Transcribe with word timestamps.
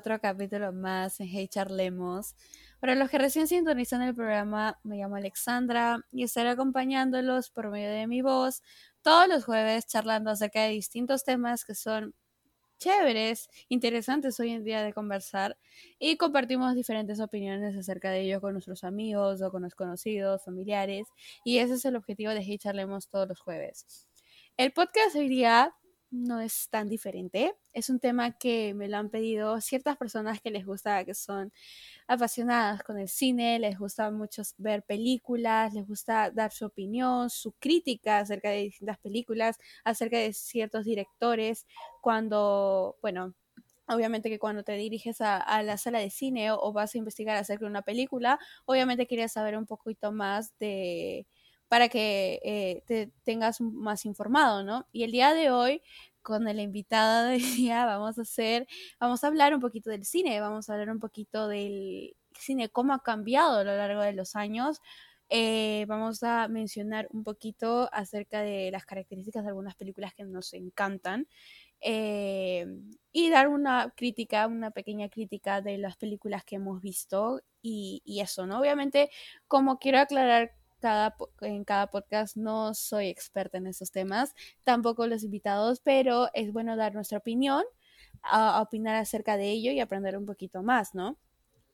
Otro 0.00 0.18
capítulo 0.18 0.72
más 0.72 1.20
en 1.20 1.28
Hey 1.28 1.46
Charlemos. 1.46 2.34
Para 2.80 2.94
los 2.94 3.10
que 3.10 3.18
recién 3.18 3.46
sintonizan 3.46 4.00
el 4.00 4.14
programa, 4.14 4.80
me 4.82 4.96
llamo 4.96 5.16
Alexandra 5.16 6.06
y 6.10 6.22
estaré 6.22 6.48
acompañándolos 6.48 7.50
por 7.50 7.68
medio 7.68 7.90
de 7.90 8.06
mi 8.06 8.22
voz 8.22 8.62
todos 9.02 9.28
los 9.28 9.44
jueves 9.44 9.86
charlando 9.86 10.30
acerca 10.30 10.62
de 10.62 10.70
distintos 10.70 11.22
temas 11.22 11.66
que 11.66 11.74
son 11.74 12.14
chéveres, 12.78 13.50
interesantes 13.68 14.40
hoy 14.40 14.52
en 14.52 14.64
día 14.64 14.82
de 14.82 14.94
conversar 14.94 15.58
y 15.98 16.16
compartimos 16.16 16.74
diferentes 16.74 17.20
opiniones 17.20 17.76
acerca 17.76 18.10
de 18.10 18.22
ellos 18.22 18.40
con 18.40 18.54
nuestros 18.54 18.84
amigos 18.84 19.42
o 19.42 19.50
con 19.50 19.64
los 19.64 19.74
conocidos, 19.74 20.42
familiares 20.42 21.08
y 21.44 21.58
ese 21.58 21.74
es 21.74 21.84
el 21.84 21.96
objetivo 21.96 22.32
de 22.32 22.42
Hey 22.42 22.56
Charlemos 22.56 23.06
todos 23.08 23.28
los 23.28 23.38
jueves. 23.38 24.08
El 24.56 24.72
podcast 24.72 25.14
hoy 25.16 25.28
no 26.10 26.40
es 26.40 26.68
tan 26.70 26.88
diferente. 26.88 27.54
Es 27.72 27.90
un 27.90 28.00
tema 28.00 28.32
que 28.32 28.74
me 28.74 28.88
lo 28.88 28.96
han 28.96 29.10
pedido 29.10 29.60
ciertas 29.60 29.96
personas 29.96 30.40
que 30.40 30.50
les 30.50 30.66
gusta, 30.66 31.04
que 31.04 31.14
son 31.14 31.52
apasionadas 32.08 32.82
con 32.82 32.98
el 32.98 33.08
cine, 33.08 33.58
les 33.58 33.78
gusta 33.78 34.10
mucho 34.10 34.42
ver 34.58 34.82
películas, 34.82 35.74
les 35.74 35.86
gusta 35.86 36.30
dar 36.30 36.52
su 36.52 36.66
opinión, 36.66 37.30
su 37.30 37.52
crítica 37.52 38.18
acerca 38.18 38.50
de 38.50 38.62
distintas 38.64 38.98
películas, 38.98 39.58
acerca 39.84 40.18
de 40.18 40.32
ciertos 40.32 40.84
directores, 40.84 41.66
cuando, 42.00 42.96
bueno, 43.02 43.34
obviamente 43.88 44.30
que 44.30 44.38
cuando 44.38 44.62
te 44.62 44.72
diriges 44.72 45.20
a, 45.20 45.62
la 45.62 45.76
sala 45.78 45.98
de 45.98 46.10
cine 46.10 46.52
o, 46.52 46.72
vas 46.72 46.94
a 46.94 46.98
investigar 46.98 47.36
acerca 47.36 47.64
de 47.64 47.70
una 47.70 47.82
película, 47.82 48.38
obviamente 48.66 49.06
quieres 49.06 49.32
saber 49.32 49.56
un 49.56 49.66
poquito 49.66 50.12
más 50.12 50.56
de 50.58 51.26
para 51.70 51.88
que 51.88 52.40
eh, 52.42 52.82
te 52.86 53.12
tengas 53.22 53.60
más 53.60 54.04
informado, 54.04 54.64
¿no? 54.64 54.88
Y 54.90 55.04
el 55.04 55.12
día 55.12 55.34
de 55.34 55.52
hoy, 55.52 55.82
con 56.20 56.48
el 56.48 56.58
invitado 56.58 57.28
del 57.28 57.40
día, 57.56 57.86
vamos 57.86 58.18
a 58.18 58.22
hacer, 58.22 58.66
vamos 58.98 59.22
a 59.22 59.28
hablar 59.28 59.54
un 59.54 59.60
poquito 59.60 59.88
del 59.88 60.04
cine, 60.04 60.40
vamos 60.40 60.68
a 60.68 60.72
hablar 60.72 60.90
un 60.90 60.98
poquito 60.98 61.46
del 61.46 62.16
cine, 62.36 62.70
cómo 62.70 62.92
ha 62.92 63.04
cambiado 63.04 63.60
a 63.60 63.64
lo 63.64 63.76
largo 63.76 64.02
de 64.02 64.14
los 64.14 64.34
años. 64.34 64.80
Eh, 65.28 65.84
vamos 65.86 66.24
a 66.24 66.48
mencionar 66.48 67.06
un 67.12 67.22
poquito 67.22 67.88
acerca 67.92 68.40
de 68.40 68.72
las 68.72 68.84
características 68.84 69.44
de 69.44 69.50
algunas 69.50 69.76
películas 69.76 70.12
que 70.12 70.24
nos 70.24 70.52
encantan. 70.54 71.28
Eh, 71.80 72.66
y 73.12 73.30
dar 73.30 73.46
una 73.46 73.94
crítica, 73.96 74.48
una 74.48 74.72
pequeña 74.72 75.08
crítica 75.08 75.62
de 75.62 75.78
las 75.78 75.96
películas 75.96 76.44
que 76.44 76.56
hemos 76.56 76.80
visto 76.82 77.40
y, 77.62 78.02
eso, 78.20 78.44
¿no? 78.46 78.58
Obviamente, 78.58 79.10
como 79.46 79.78
quiero 79.78 80.00
aclarar 80.00 80.52
cada, 80.80 81.16
en 81.42 81.64
cada 81.64 81.88
podcast 81.88 82.36
no 82.36 82.74
soy 82.74 83.08
experta 83.08 83.58
en 83.58 83.66
esos 83.66 83.92
temas, 83.92 84.34
tampoco 84.64 85.06
los 85.06 85.22
invitados, 85.22 85.80
pero 85.80 86.28
es 86.34 86.52
bueno 86.52 86.76
dar 86.76 86.94
nuestra 86.94 87.18
opinión, 87.18 87.62
a, 88.22 88.60
opinar 88.60 88.96
acerca 88.96 89.36
de 89.36 89.50
ello 89.50 89.70
y 89.72 89.80
aprender 89.80 90.16
un 90.16 90.26
poquito 90.26 90.62
más, 90.62 90.94
¿no? 90.94 91.16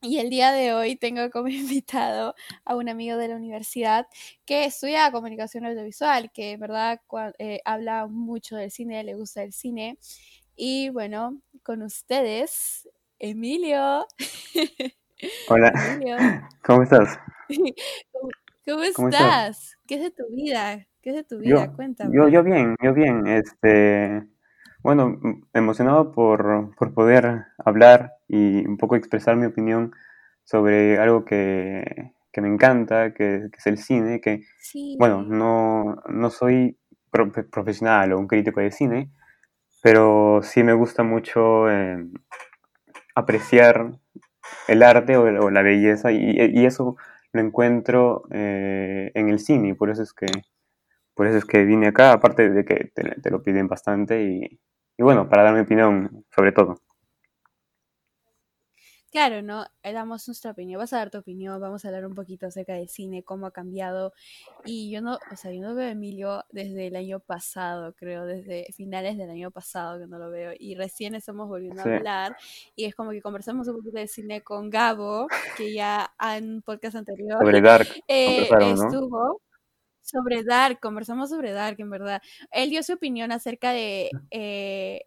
Y 0.02 0.18
el 0.18 0.30
día 0.30 0.52
de 0.52 0.74
hoy 0.74 0.96
tengo 0.96 1.30
como 1.30 1.48
invitado 1.48 2.34
a 2.64 2.76
un 2.76 2.88
amigo 2.88 3.16
de 3.16 3.28
la 3.28 3.36
universidad 3.36 4.06
que 4.44 4.66
estudia 4.66 5.10
comunicación 5.10 5.64
audiovisual, 5.64 6.30
que 6.32 6.52
en 6.52 6.60
verdad 6.60 7.00
eh, 7.38 7.60
habla 7.64 8.06
mucho 8.06 8.56
del 8.56 8.70
cine, 8.70 9.02
le 9.04 9.14
gusta 9.14 9.42
el 9.42 9.52
cine. 9.52 9.98
Y 10.54 10.90
bueno, 10.90 11.40
con 11.62 11.82
ustedes, 11.82 12.88
Emilio. 13.18 14.06
Hola. 15.48 16.48
¿Cómo 16.62 16.82
estás? 16.82 17.18
¿Cómo 18.66 18.82
estás? 18.82 19.78
¿Qué 19.86 19.94
es 19.94 20.02
de 20.02 20.10
tu 20.10 20.24
vida? 20.34 20.86
¿Qué 21.00 21.10
es 21.10 21.16
de 21.16 21.24
tu 21.24 21.38
vida? 21.38 21.72
Cuéntame. 21.72 22.12
Yo, 22.12 22.28
yo 22.28 22.42
bien, 22.42 22.74
yo 22.82 22.92
bien. 22.94 23.26
Este, 23.28 24.26
bueno, 24.82 25.20
emocionado 25.54 26.10
por, 26.10 26.74
poder 26.92 27.44
hablar 27.58 28.14
y 28.26 28.66
un 28.66 28.76
poco 28.76 28.96
expresar 28.96 29.36
mi 29.36 29.46
opinión 29.46 29.92
sobre 30.42 30.98
algo 30.98 31.24
que, 31.24 32.12
me 32.36 32.48
encanta, 32.48 33.14
que, 33.14 33.48
es 33.56 33.66
el 33.66 33.78
cine, 33.78 34.20
que, 34.20 34.42
bueno, 34.98 35.22
no, 35.22 36.02
no 36.08 36.30
soy 36.30 36.76
profesional 37.50 38.12
o 38.12 38.18
un 38.18 38.26
crítico 38.26 38.60
de 38.60 38.72
cine, 38.72 39.10
pero 39.80 40.40
sí 40.42 40.64
me 40.64 40.72
gusta 40.72 41.04
mucho 41.04 41.70
eh, 41.70 42.04
apreciar 43.14 43.92
el 44.66 44.82
arte 44.82 45.16
o, 45.16 45.50
la 45.50 45.62
belleza 45.62 46.10
y, 46.10 46.36
y 46.36 46.66
eso 46.66 46.96
lo 47.36 47.42
encuentro 47.42 48.24
eh, 48.30 49.12
en 49.14 49.28
el 49.28 49.38
cine 49.38 49.68
y 49.68 49.74
por 49.74 49.90
eso 49.90 50.02
es 50.02 50.12
que 50.12 50.26
por 51.14 51.26
eso 51.26 51.38
es 51.38 51.46
que 51.46 51.64
vine 51.64 51.88
acá, 51.88 52.12
aparte 52.12 52.50
de 52.50 52.64
que 52.64 52.92
te, 52.94 53.30
lo 53.30 53.42
piden 53.42 53.68
bastante 53.68 54.22
y, 54.22 55.02
bueno, 55.02 55.28
para 55.30 55.44
dar 55.44 55.54
mi 55.54 55.60
opinión 55.60 56.26
sobre 56.34 56.52
todo. 56.52 56.82
Claro, 59.12 59.40
¿no? 59.40 59.64
Eh, 59.82 59.92
damos 59.92 60.26
nuestra 60.26 60.50
opinión, 60.50 60.80
vas 60.80 60.92
a 60.92 60.98
dar 60.98 61.10
tu 61.10 61.18
opinión, 61.18 61.60
vamos 61.60 61.84
a 61.84 61.88
hablar 61.88 62.06
un 62.06 62.14
poquito 62.14 62.46
acerca 62.46 62.74
del 62.74 62.88
cine, 62.88 63.22
cómo 63.22 63.46
ha 63.46 63.50
cambiado. 63.52 64.12
Y 64.64 64.90
yo 64.90 65.00
no, 65.00 65.18
o 65.32 65.36
sea, 65.36 65.52
yo 65.52 65.62
no 65.62 65.74
veo 65.74 65.88
a 65.88 65.92
Emilio 65.92 66.44
desde 66.50 66.88
el 66.88 66.96
año 66.96 67.20
pasado, 67.20 67.94
creo, 67.94 68.26
desde 68.26 68.66
finales 68.72 69.16
del 69.16 69.30
año 69.30 69.50
pasado 69.50 69.98
que 69.98 70.06
no 70.06 70.18
lo 70.18 70.30
veo. 70.30 70.52
Y 70.58 70.74
recién 70.74 71.14
estamos 71.14 71.48
volviendo 71.48 71.80
a 71.80 71.84
hablar. 71.84 72.36
Y 72.74 72.84
es 72.84 72.94
como 72.94 73.12
que 73.12 73.22
conversamos 73.22 73.68
un 73.68 73.76
poquito 73.76 73.98
de 73.98 74.08
cine 74.08 74.42
con 74.42 74.70
Gabo, 74.70 75.28
que 75.56 75.72
ya 75.72 76.12
en 76.36 76.62
podcast 76.62 76.96
anterior 76.96 77.38
sobre 77.38 77.60
Dark 77.60 77.88
eh, 78.08 78.42
estuvo. 78.42 79.40
Sobre 80.02 80.44
Dark, 80.44 80.78
conversamos 80.78 81.30
sobre 81.30 81.50
Dark, 81.52 81.80
en 81.80 81.90
verdad. 81.90 82.22
Él 82.52 82.70
dio 82.70 82.82
su 82.84 82.92
opinión 82.92 83.32
acerca 83.32 83.72
de 83.72 84.10
eh, 84.30 85.06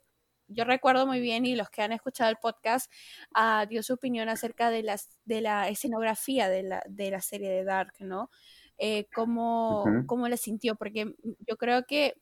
yo 0.50 0.66
recuerdo 0.66 1.08
muy 1.08 1.20
bien 1.20 1.46
y 1.46 1.56
los 1.56 1.70
que 1.70 1.82
han 1.82 1.92
escuchado 1.92 2.30
el 2.30 2.38
podcast 2.38 2.92
uh, 3.36 3.68
dio 3.68 3.82
su 3.84 3.94
opinión 3.94 4.30
acerca 4.30 4.70
de, 4.70 4.84
las, 4.84 5.10
de 5.26 5.42
la 5.42 5.70
escenografía 5.70 6.50
de 6.50 6.64
la, 6.64 6.84
de 6.88 7.12
la 7.12 7.22
serie 7.22 7.50
de 7.50 7.64
Dark, 7.64 7.94
¿no? 8.00 8.30
Eh, 8.78 9.08
cómo, 9.14 9.84
cómo 10.06 10.28
la 10.28 10.38
sintió, 10.38 10.76
porque 10.76 11.14
yo 11.48 11.58
creo 11.58 11.84
que 11.86 12.16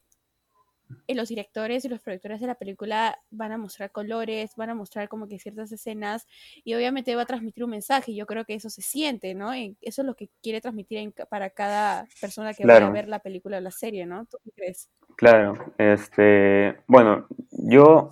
eh, 1.05 1.15
los 1.15 1.29
directores 1.29 1.85
y 1.85 1.89
los 1.89 2.01
productores 2.01 2.39
de 2.39 2.47
la 2.47 2.55
película 2.55 3.19
van 3.29 3.51
a 3.51 3.57
mostrar 3.57 3.91
colores, 3.91 4.51
van 4.55 4.69
a 4.69 4.75
mostrar 4.75 5.09
como 5.09 5.27
que 5.27 5.39
ciertas 5.39 5.71
escenas 5.71 6.25
y 6.63 6.73
obviamente 6.73 7.15
va 7.15 7.23
a 7.23 7.25
transmitir 7.25 7.63
un 7.63 7.71
mensaje. 7.71 8.15
Yo 8.15 8.25
creo 8.25 8.45
que 8.45 8.55
eso 8.55 8.69
se 8.69 8.81
siente, 8.81 9.35
¿no? 9.35 9.53
Eso 9.53 10.01
es 10.01 10.05
lo 10.05 10.15
que 10.15 10.29
quiere 10.41 10.61
transmitir 10.61 11.13
para 11.29 11.49
cada 11.49 12.07
persona 12.19 12.53
que 12.53 12.65
va 12.65 12.77
a 12.77 12.89
ver 12.89 13.07
la 13.07 13.19
película 13.19 13.57
o 13.57 13.61
la 13.61 13.71
serie, 13.71 14.05
¿no? 14.05 14.25
¿Tú 14.25 14.37
qué 14.43 14.51
crees? 14.51 14.89
Claro, 15.15 15.73
este, 15.77 16.77
bueno, 16.87 17.27
yo 17.51 18.09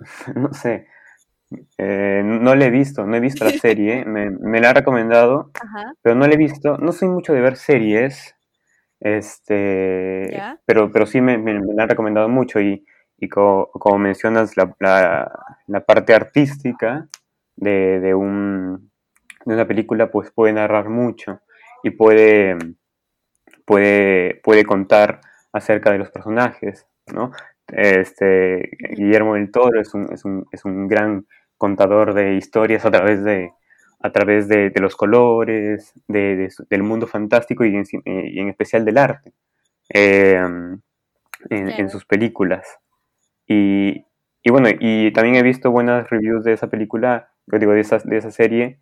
no 0.34 0.52
sé, 0.52 0.86
eh, 1.78 2.22
no 2.24 2.54
le 2.54 2.66
he 2.66 2.70
visto, 2.70 3.06
no 3.06 3.16
he 3.16 3.20
visto 3.20 3.44
la 3.44 3.52
serie, 3.52 4.04
me, 4.06 4.30
me 4.30 4.60
la 4.60 4.70
ha 4.70 4.74
recomendado, 4.74 5.50
pero 6.02 6.14
no 6.14 6.26
le 6.26 6.34
he 6.34 6.38
visto, 6.38 6.76
no 6.78 6.92
soy 6.92 7.08
mucho 7.08 7.32
de 7.32 7.40
ver 7.40 7.56
series, 7.56 8.36
este, 9.00 10.40
pero, 10.66 10.90
pero 10.90 11.06
sí 11.06 11.20
me, 11.20 11.38
me, 11.38 11.54
la 11.54 11.84
han 11.84 11.88
recomendado 11.88 12.28
mucho 12.28 12.60
y, 12.60 12.84
y 13.18 13.28
como, 13.28 13.70
mencionas 13.98 14.56
la, 14.56 14.74
la, 15.66 15.80
parte 15.86 16.14
artística 16.14 17.08
de, 17.56 18.00
de, 18.00 18.14
un, 18.14 18.90
de 19.44 19.54
una 19.54 19.66
película, 19.66 20.10
pues 20.10 20.30
puede 20.32 20.52
narrar 20.52 20.88
mucho 20.88 21.40
y 21.82 21.90
puede, 21.90 22.58
puede, 23.64 24.40
puede 24.42 24.64
contar 24.64 25.20
acerca 25.52 25.92
de 25.92 25.98
los 25.98 26.10
personajes, 26.10 26.86
¿no? 27.06 27.32
Este, 27.72 28.70
Guillermo 28.96 29.34
del 29.34 29.50
Toro 29.50 29.80
es 29.80 29.92
un, 29.94 30.12
es 30.12 30.24
un, 30.24 30.46
es 30.52 30.64
un 30.64 30.88
gran 30.88 31.26
contador 31.56 32.14
de 32.14 32.34
historias 32.34 32.84
a 32.84 32.90
través 32.90 33.22
de, 33.24 33.52
a 34.00 34.12
través 34.12 34.48
de, 34.48 34.72
los 34.80 34.96
colores, 34.96 35.92
de, 36.06 36.48
del 36.70 36.82
mundo 36.82 37.06
fantástico 37.06 37.64
y 37.64 37.74
en, 37.76 37.84
y 38.04 38.40
en, 38.40 38.48
especial 38.48 38.84
del 38.84 38.98
arte 38.98 39.32
em, 39.88 40.80
en, 41.50 41.90
sus 41.90 42.04
películas. 42.04 42.78
Y, 43.46 44.04
y, 44.42 44.50
bueno, 44.50 44.68
y 44.78 45.12
también 45.12 45.36
he 45.36 45.42
visto 45.42 45.70
buenas 45.70 46.08
reviews 46.08 46.44
de 46.44 46.52
esa 46.52 46.68
película, 46.68 47.30
digo, 47.46 47.72
de 47.72 47.80
esa, 47.80 47.98
de 47.98 48.16
esa 48.18 48.30
serie 48.30 48.78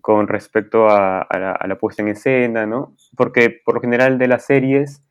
con 0.00 0.26
respecto 0.26 0.88
a, 0.88 1.20
a, 1.20 1.38
la, 1.38 1.52
a, 1.52 1.66
la, 1.66 1.76
puesta 1.76 2.02
en 2.02 2.08
escena, 2.08 2.64
¿no? 2.64 2.94
Porque 3.16 3.50
por 3.50 3.74
lo 3.74 3.80
general 3.80 4.18
de 4.18 4.28
las 4.28 4.46
series 4.46 5.02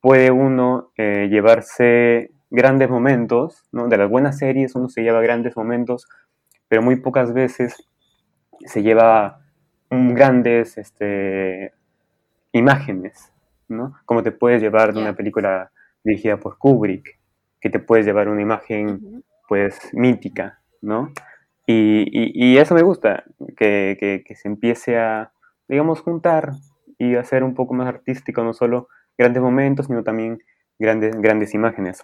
puede 0.00 0.30
uno 0.30 0.92
eh, 0.96 1.28
llevarse 1.28 2.30
grandes 2.50 2.90
momentos, 2.90 3.64
¿no? 3.72 3.88
De 3.88 3.96
las 3.96 4.10
buenas 4.10 4.38
series 4.38 4.74
uno 4.74 4.88
se 4.88 5.02
lleva 5.02 5.20
grandes 5.22 5.56
momentos, 5.56 6.08
pero 6.68 6.82
muy 6.82 6.96
pocas 6.96 7.32
veces 7.32 7.76
se 8.66 8.82
lleva 8.82 9.40
grandes 9.90 10.78
este, 10.78 11.72
imágenes, 12.52 13.32
¿no? 13.68 13.96
Como 14.04 14.22
te 14.22 14.32
puedes 14.32 14.60
llevar 14.60 14.92
de 14.92 15.00
una 15.00 15.14
película 15.14 15.70
dirigida 16.04 16.38
por 16.38 16.58
Kubrick, 16.58 17.18
que 17.60 17.70
te 17.70 17.78
puedes 17.78 18.06
llevar 18.06 18.28
una 18.28 18.42
imagen, 18.42 19.24
pues, 19.48 19.78
mítica, 19.92 20.60
¿no? 20.80 21.12
Y, 21.66 22.04
y, 22.12 22.58
eso 22.58 22.74
me 22.74 22.82
gusta, 22.82 23.24
que, 23.56 23.96
que, 24.00 24.24
que 24.26 24.34
se 24.34 24.48
empiece 24.48 24.98
a, 24.98 25.32
digamos, 25.68 26.00
juntar 26.00 26.52
y 26.98 27.14
hacer 27.14 27.44
un 27.44 27.54
poco 27.54 27.74
más 27.74 27.86
artístico, 27.86 28.42
no 28.42 28.52
solo 28.52 28.88
grandes 29.16 29.42
momentos, 29.42 29.86
sino 29.86 30.02
también 30.02 30.42
grandes, 30.78 31.14
grandes 31.16 31.54
imágenes. 31.54 32.02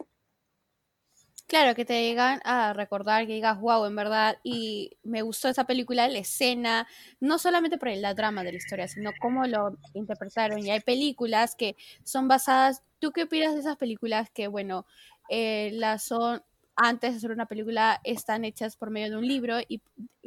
Claro, 1.48 1.76
que 1.76 1.84
te 1.84 2.02
llegan 2.02 2.40
a 2.44 2.72
recordar, 2.72 3.24
que 3.28 3.34
digas, 3.34 3.60
wow, 3.60 3.84
en 3.84 3.94
verdad, 3.94 4.36
y 4.42 4.98
me 5.04 5.22
gustó 5.22 5.48
esa 5.48 5.64
película, 5.64 6.08
la 6.08 6.18
escena, 6.18 6.88
no 7.20 7.38
solamente 7.38 7.78
por 7.78 7.88
la 7.96 8.14
drama 8.14 8.42
de 8.42 8.50
la 8.50 8.58
historia, 8.58 8.88
sino 8.88 9.12
cómo 9.20 9.46
lo 9.46 9.78
interpretaron. 9.94 10.58
Y 10.66 10.72
hay 10.72 10.80
películas 10.80 11.54
que 11.54 11.76
son 12.02 12.26
basadas, 12.26 12.82
¿tú 12.98 13.12
qué 13.12 13.22
opinas 13.24 13.54
de 13.54 13.60
esas 13.60 13.76
películas 13.76 14.28
que, 14.30 14.48
bueno, 14.48 14.86
eh, 15.28 15.70
las 15.74 16.02
son, 16.02 16.42
antes 16.74 17.12
de 17.12 17.18
hacer 17.18 17.30
una 17.30 17.46
película, 17.46 18.00
están 18.02 18.44
hechas 18.44 18.76
por 18.76 18.90
medio 18.90 19.10
de 19.10 19.16
un 19.16 19.28
libro 19.28 19.58
y, 19.68 19.80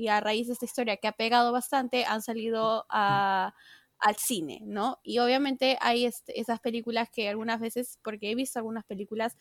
a 0.08 0.22
raíz 0.22 0.48
de 0.48 0.54
esta 0.54 0.66
historia 0.66 0.96
que 0.96 1.10
ha 1.10 1.12
pegado 1.12 1.52
bastante, 1.52 2.06
han 2.06 2.22
salido 2.22 2.86
al 2.90 4.16
cine, 4.18 4.62
¿no? 4.64 5.00
Y 5.04 5.20
obviamente 5.20 5.78
hay 5.82 6.06
este, 6.06 6.40
esas 6.40 6.62
películas 6.62 7.10
que 7.10 7.28
algunas 7.28 7.60
veces, 7.60 8.00
porque 8.04 8.32
he 8.32 8.36
visto 8.36 8.58
algunas 8.58 8.86
películas 8.86 9.36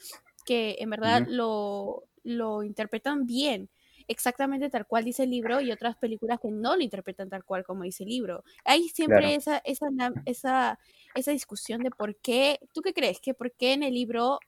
que 0.49 0.77
en 0.79 0.89
verdad 0.89 1.27
lo, 1.29 2.05
lo 2.25 2.62
interpretan 2.62 3.27
bien, 3.27 3.69
exactamente 4.06 4.71
tal 4.71 4.87
cual 4.87 5.05
dice 5.05 5.25
el 5.25 5.31
libro, 5.31 5.61
y 5.61 5.71
otras 5.71 5.95
películas 5.97 6.41
que 6.41 6.50
no 6.50 6.75
lo 6.75 6.83
interpretan 6.83 7.29
tal 7.29 7.45
cual 7.45 7.65
como 7.65 7.83
dice 7.83 8.05
el 8.05 8.09
libro. 8.09 8.43
Hay 8.65 8.89
siempre 8.89 9.35
esa, 9.35 9.59
esa, 9.59 9.89
esa, 10.25 10.79
esa 11.15 11.31
discusión 11.33 11.83
de 11.83 11.91
por 11.91 12.17
qué, 12.17 12.61
¿tú 12.73 12.81
qué 12.81 12.95
crees? 12.95 13.21
Que 13.21 13.35
por 13.35 13.53
qué 13.53 13.75
en 13.75 13.83
el 13.83 13.93
libro, 13.93 14.39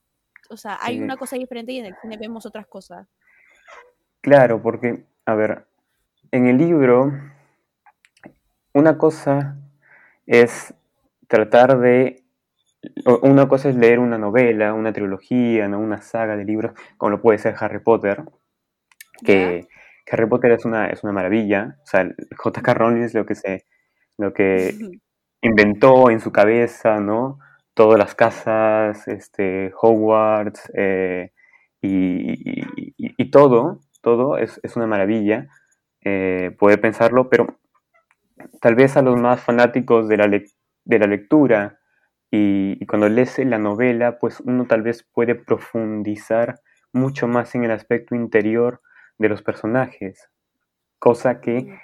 o 0.48 0.56
sea, 0.56 0.78
hay 0.80 0.98
una 0.98 1.18
cosa 1.18 1.36
diferente 1.36 1.72
y 1.72 1.80
en 1.80 1.86
el 1.86 1.96
cine 2.00 2.16
vemos 2.18 2.46
otras 2.46 2.66
cosas. 2.66 3.06
Claro, 4.22 4.62
porque, 4.62 5.04
a 5.26 5.34
ver, 5.34 5.66
en 6.30 6.46
el 6.46 6.56
libro, 6.56 7.12
una 8.72 8.96
cosa 8.96 9.58
es 10.26 10.72
tratar 11.28 11.78
de 11.78 12.24
una 13.22 13.48
cosa 13.48 13.68
es 13.68 13.76
leer 13.76 13.98
una 13.98 14.18
novela, 14.18 14.74
una 14.74 14.92
trilogía, 14.92 15.68
¿no? 15.68 15.78
una 15.78 16.00
saga 16.00 16.36
de 16.36 16.44
libros, 16.44 16.72
como 16.96 17.10
lo 17.10 17.20
puede 17.20 17.38
ser 17.38 17.54
Harry 17.58 17.80
Potter, 17.80 18.24
que 19.24 19.68
Harry 20.10 20.26
Potter 20.26 20.52
es 20.52 20.64
una, 20.64 20.86
es 20.86 21.02
una 21.04 21.12
maravilla. 21.12 21.76
O 21.82 21.86
sea, 21.86 22.08
J.K. 22.36 22.74
Rowling 22.74 23.02
es 23.02 23.14
lo 23.14 23.26
que, 23.26 23.34
se, 23.34 23.66
lo 24.18 24.32
que 24.32 24.74
inventó 25.42 26.10
en 26.10 26.20
su 26.20 26.32
cabeza, 26.32 27.00
¿no? 27.00 27.38
Todas 27.74 27.98
las 27.98 28.14
casas, 28.14 29.06
este, 29.08 29.72
Hogwarts, 29.80 30.70
eh, 30.74 31.32
y, 31.82 33.30
todo, 33.30 33.80
todo 34.02 34.36
es, 34.36 34.60
una 34.76 34.86
maravilla. 34.86 35.48
Eh, 36.02 36.54
poder 36.58 36.80
pensarlo, 36.80 37.28
pero 37.28 37.58
tal 38.60 38.74
vez 38.74 38.96
a 38.96 39.02
los 39.02 39.20
más 39.20 39.40
fanáticos 39.40 40.08
de 40.08 40.16
la, 40.16 40.28
de 40.28 40.98
la 40.98 41.06
lectura, 41.06 41.79
y, 42.30 42.84
cuando 42.86 43.08
lees 43.08 43.38
la 43.38 43.58
novela, 43.58 44.18
pues 44.18 44.40
uno 44.40 44.66
tal 44.66 44.82
vez 44.82 45.02
puede 45.02 45.34
profundizar 45.34 46.60
mucho 46.92 47.26
más 47.26 47.54
en 47.54 47.64
el 47.64 47.72
aspecto 47.72 48.14
interior 48.14 48.80
de 49.18 49.28
los 49.28 49.42
personajes, 49.42 50.30
cosa 50.98 51.40
que 51.40 51.78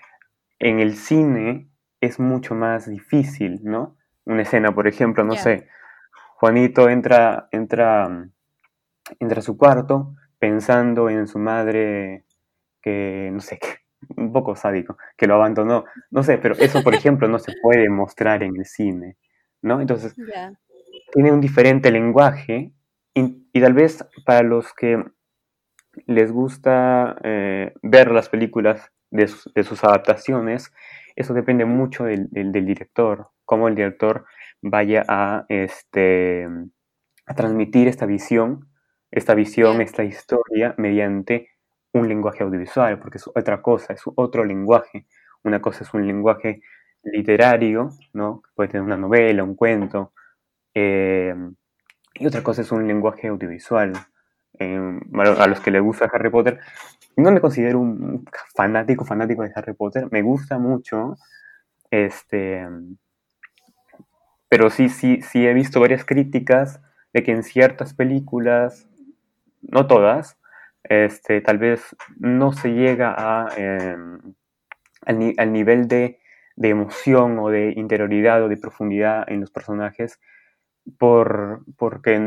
en 0.58 0.81
el 0.81 0.96
cine 0.96 1.69
es 2.00 2.20
mucho 2.20 2.54
más 2.54 2.88
difícil, 2.88 3.60
¿no? 3.64 3.96
Una 4.25 4.43
escena, 4.43 4.75
por 4.75 4.87
ejemplo, 4.87 5.25
no 5.25 5.34
sé, 5.34 5.69
Juanito 6.37 6.88
entra, 6.88 7.49
entra, 7.50 8.28
entra 9.19 9.38
a 9.38 9.42
su 9.42 9.56
cuarto 9.56 10.14
pensando 10.38 11.08
en 11.08 11.26
su 11.26 11.38
madre 11.38 12.25
que, 12.82 13.31
no 13.32 13.40
sé, 13.40 13.58
un 14.16 14.32
poco 14.32 14.54
sádico, 14.54 14.96
que 15.16 15.26
lo 15.26 15.34
abandonó, 15.34 15.84
no 16.10 16.22
sé, 16.22 16.38
pero 16.38 16.54
eso, 16.54 16.82
por 16.82 16.94
ejemplo, 16.94 17.28
no 17.28 17.38
se 17.38 17.52
puede 17.62 17.88
mostrar 17.88 18.42
en 18.42 18.56
el 18.56 18.64
cine. 18.64 19.16
¿No? 19.66 19.80
Entonces, 19.80 20.14
tiene 21.12 21.32
un 21.32 21.40
diferente 21.40 21.90
lenguaje 21.90 22.72
y, 23.14 23.60
tal 23.60 23.74
vez 23.74 24.06
para 24.24 24.42
los 24.42 24.72
que 24.72 25.02
les 26.06 26.30
gusta 26.30 27.16
eh, 27.24 27.72
ver 27.82 28.12
las 28.12 28.28
películas 28.28 28.92
de 29.10 29.26
sus, 29.28 29.84
adaptaciones, 29.84 30.72
eso 31.16 31.34
depende 31.34 31.64
mucho 31.64 32.04
del, 32.04 32.28
director, 32.52 33.30
cómo 33.44 33.68
el 33.68 33.74
director 33.74 34.26
vaya 34.62 35.04
a, 35.08 35.46
este, 35.48 36.46
a 37.26 37.34
transmitir 37.34 37.88
esta 37.88 38.06
visión, 38.06 38.68
esta 39.10 39.34
visión, 39.34 39.80
esta 39.80 40.04
historia 40.04 40.74
mediante 40.76 41.48
un 41.92 42.08
lenguaje 42.08 42.44
audiovisual, 42.44 42.98
porque 42.98 43.18
es 43.18 43.26
otra 43.26 43.62
cosa, 43.62 43.94
es 43.94 44.02
otro 44.04 44.44
lenguaje. 44.44 45.06
Una 45.42 45.60
cosa 45.62 45.84
es 45.84 45.94
un 45.94 46.06
lenguaje 46.06 46.60
literario, 47.12 47.90
¿no? 48.12 48.42
Puede 48.54 48.70
tener 48.70 48.84
una 48.84 48.96
novela, 48.96 49.44
un 49.44 49.54
cuento. 49.54 50.12
Eh, 50.74 51.34
y 52.14 52.26
otra 52.26 52.42
cosa 52.42 52.62
es 52.62 52.72
un 52.72 52.86
lenguaje 52.86 53.28
audiovisual. 53.28 53.92
Eh, 54.58 55.00
a 55.14 55.46
los 55.46 55.60
que 55.60 55.70
les 55.70 55.82
gusta 55.82 56.10
Harry 56.12 56.30
Potter, 56.30 56.60
no 57.16 57.30
me 57.30 57.40
considero 57.40 57.78
un 57.78 58.25
fanático, 58.54 59.04
fanático 59.04 59.42
de 59.42 59.52
Harry 59.54 59.75
Potter. 59.75 60.08
Me 60.10 60.22
gusta 60.22 60.58
mucho. 60.58 61.16
Este. 61.90 62.66
Pero 64.48 64.70
sí, 64.70 64.88
sí, 64.88 65.20
sí 65.22 65.46
he 65.46 65.54
visto 65.54 65.80
varias 65.80 66.04
críticas 66.04 66.80
de 67.12 67.22
que 67.22 67.32
en 67.32 67.42
ciertas 67.42 67.94
películas, 67.94 68.88
no 69.62 69.86
todas, 69.86 70.38
este, 70.84 71.40
tal 71.40 71.58
vez 71.58 71.96
no 72.18 72.52
se 72.52 72.68
llega 72.68 73.14
a, 73.16 73.48
em, 73.56 74.20
al 75.06 75.52
nivel 75.52 75.88
de 75.88 76.20
de 76.56 76.70
emoción 76.70 77.38
o 77.38 77.50
de 77.50 77.72
interioridad 77.76 78.42
o 78.42 78.48
de 78.48 78.56
profundidad 78.56 79.25
en 79.30 79.40
los 79.40 79.50
personajes 79.50 80.18
por, 80.98 81.64
porque, 81.76 82.18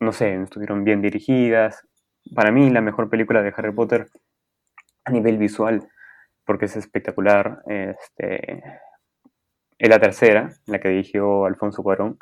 no 0.00 0.12
sé, 0.12 0.34
estuvieron 0.42 0.84
bien 0.84 1.00
dirigidas. 1.00 1.86
Para 2.34 2.52
mí 2.52 2.70
la 2.70 2.80
mejor 2.80 3.08
película 3.08 3.42
de 3.42 3.52
Harry 3.56 3.72
Potter 3.72 4.08
a 5.04 5.10
nivel 5.10 5.38
visual, 5.38 5.88
porque 6.44 6.66
es 6.66 6.76
espectacular, 6.76 7.62
este, 7.66 8.62
es 9.78 9.88
la 9.88 9.98
tercera, 9.98 10.50
la 10.66 10.78
que 10.78 10.90
dirigió 10.90 11.46
Alfonso 11.46 11.82
Cuarón. 11.82 12.18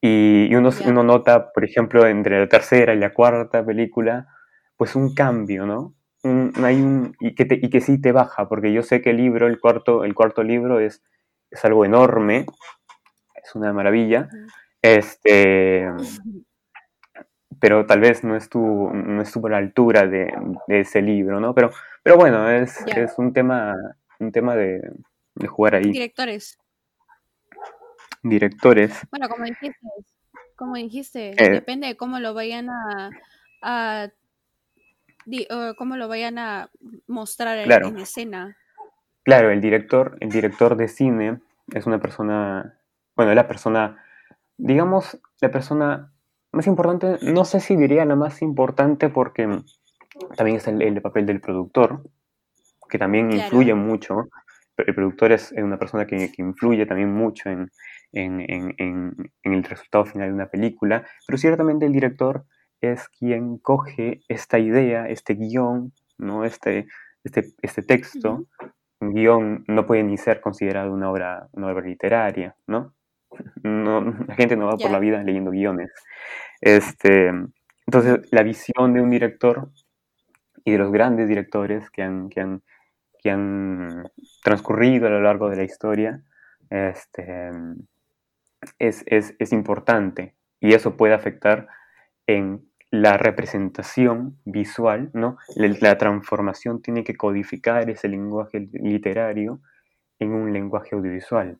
Y, 0.00 0.54
uno, 0.54 0.70
uno, 0.86 1.02
nota, 1.02 1.52
por 1.52 1.64
ejemplo, 1.64 2.06
entre 2.06 2.40
la 2.40 2.48
tercera 2.48 2.92
y 2.94 2.98
la 2.98 3.14
cuarta 3.14 3.64
película, 3.64 4.26
pues 4.76 4.96
un 4.96 5.14
cambio, 5.14 5.66
¿no? 5.66 5.94
Hay 6.24 6.80
un, 6.80 7.16
y, 7.20 7.34
que 7.34 7.46
y 7.50 7.70
que 7.70 7.80
sí 7.80 8.00
te 8.00 8.12
baja, 8.12 8.48
porque 8.48 8.72
yo 8.72 8.82
sé 8.82 9.02
que 9.02 9.10
el 9.10 9.18
libro, 9.18 9.46
el 9.46 9.60
cuarto, 9.60 10.04
el 10.04 10.14
cuarto 10.14 10.42
libro 10.42 10.80
es, 10.80 11.02
es 11.50 11.64
algo 11.64 11.84
enorme, 11.84 12.46
es 13.42 13.54
una 13.54 13.72
maravilla, 13.72 14.28
este, 14.80 15.86
pero 17.60 17.86
tal 17.86 18.00
vez 18.00 18.24
no 18.24 18.36
estuvo, 18.36 18.92
no 18.92 19.22
estuvo 19.22 19.46
a 19.46 19.50
la 19.50 19.56
altura 19.58 20.06
de, 20.06 20.32
ese 20.68 21.02
libro, 21.02 21.40
¿no? 21.40 21.54
Pero, 21.54 21.70
pero 22.02 22.16
bueno, 22.16 22.50
es, 22.50 22.78
es 22.86 23.18
un 23.18 23.32
tema, 23.32 23.74
un 24.18 24.32
tema 24.32 24.56
de, 24.56 24.80
jugar 25.48 25.76
ahí. 25.76 25.90
Directores. 25.90 26.58
Directores. 28.22 28.92
Bueno, 29.10 29.28
como 29.28 29.44
dijiste, 29.44 29.78
como 30.56 30.76
dijiste, 30.76 31.30
eh. 31.30 31.50
depende 31.50 31.86
de 31.88 31.96
cómo 31.96 32.18
lo 32.20 32.32
vayan 32.32 32.70
a, 32.70 33.10
a 33.62 34.08
cómo 35.76 35.96
lo 35.96 36.08
vayan 36.08 36.38
a 36.38 36.70
mostrar 37.06 37.58
en, 37.58 37.98
escena. 37.98 38.56
Claro, 39.22 39.50
el 39.50 39.60
director, 39.60 40.16
el 40.20 40.28
director 40.28 40.76
de 40.76 40.88
cine 40.88 41.40
es 41.72 41.86
una 41.86 42.00
persona, 42.00 42.78
bueno, 43.16 43.32
es 43.32 43.36
la 43.36 43.48
persona, 43.48 44.04
digamos, 44.56 45.18
la 45.40 45.50
persona 45.50 46.12
más 46.52 46.66
importante, 46.66 47.18
no 47.22 47.44
sé 47.44 47.60
si 47.60 47.76
diría 47.76 48.04
la 48.04 48.16
más 48.16 48.42
importante 48.42 49.08
porque 49.08 49.62
también 50.36 50.58
es 50.58 50.68
el, 50.68 51.00
papel 51.02 51.26
del 51.26 51.40
productor, 51.40 52.02
que 52.88 52.98
también 52.98 53.32
influye 53.32 53.74
mucho. 53.74 54.28
El 54.76 54.94
productor 54.94 55.32
es 55.32 55.52
una 55.52 55.78
persona 55.78 56.06
que, 56.06 56.32
influye 56.38 56.86
también 56.86 57.12
mucho 57.12 57.48
en, 57.48 57.70
en, 58.12 59.14
el 59.42 59.64
resultado 59.64 60.04
final 60.04 60.28
de 60.28 60.34
una 60.34 60.46
película, 60.46 61.04
pero 61.26 61.38
ciertamente 61.38 61.86
el 61.86 61.92
director 61.92 62.44
es 62.84 63.08
quien 63.08 63.58
coge 63.58 64.20
esta 64.28 64.58
idea, 64.58 65.08
este 65.08 65.34
guion, 65.34 65.92
¿no? 66.18 66.44
este, 66.44 66.86
este, 67.24 67.52
este 67.62 67.82
texto. 67.82 68.46
Un 69.00 69.12
guion 69.12 69.64
no 69.66 69.86
puede 69.86 70.02
ni 70.02 70.16
ser 70.16 70.40
considerado 70.40 70.92
una 70.92 71.10
obra, 71.10 71.48
una 71.52 71.68
obra 71.68 71.86
literaria, 71.86 72.56
¿no? 72.66 72.94
no 73.62 74.00
la 74.28 74.34
gente 74.34 74.56
no 74.56 74.66
va 74.66 74.76
por 74.76 74.90
la 74.90 74.98
vida 74.98 75.22
leyendo 75.22 75.50
guiones. 75.50 75.90
Este, 76.60 77.32
entonces, 77.86 78.20
la 78.30 78.42
visión 78.42 78.94
de 78.94 79.00
un 79.00 79.10
director 79.10 79.70
y 80.64 80.72
de 80.72 80.78
los 80.78 80.92
grandes 80.92 81.28
directores 81.28 81.90
que 81.90 82.02
han, 82.02 82.28
que 82.28 82.40
han, 82.40 82.62
que 83.22 83.30
han 83.30 84.10
transcurrido 84.42 85.06
a 85.06 85.10
lo 85.10 85.20
largo 85.20 85.50
de 85.50 85.56
la 85.56 85.64
historia 85.64 86.22
este, 86.70 87.50
es, 88.78 89.04
es, 89.06 89.34
es 89.38 89.52
importante 89.52 90.34
y 90.60 90.72
eso 90.72 90.96
puede 90.96 91.14
afectar 91.14 91.68
en 92.26 92.66
la 92.94 93.16
representación 93.16 94.38
visual, 94.44 95.10
¿no? 95.14 95.36
La, 95.56 95.98
transformación 95.98 96.80
tiene 96.80 97.02
que 97.02 97.16
codificar 97.16 97.90
ese 97.90 98.08
lenguaje 98.08 98.68
literario 98.72 99.60
en 100.20 100.32
un 100.32 100.52
lenguaje 100.52 100.94
audiovisual, 100.94 101.58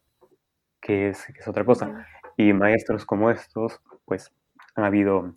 que 0.81 1.09
es, 1.09 1.29
es 1.31 1.49
otra 1.49 1.65
cosa. 1.65 2.07
Y 2.37 2.53
maestros 2.53 3.05
como 3.05 3.31
estos, 3.31 3.81
pues, 4.05 4.33
han 4.77 4.85
habido 4.85 5.35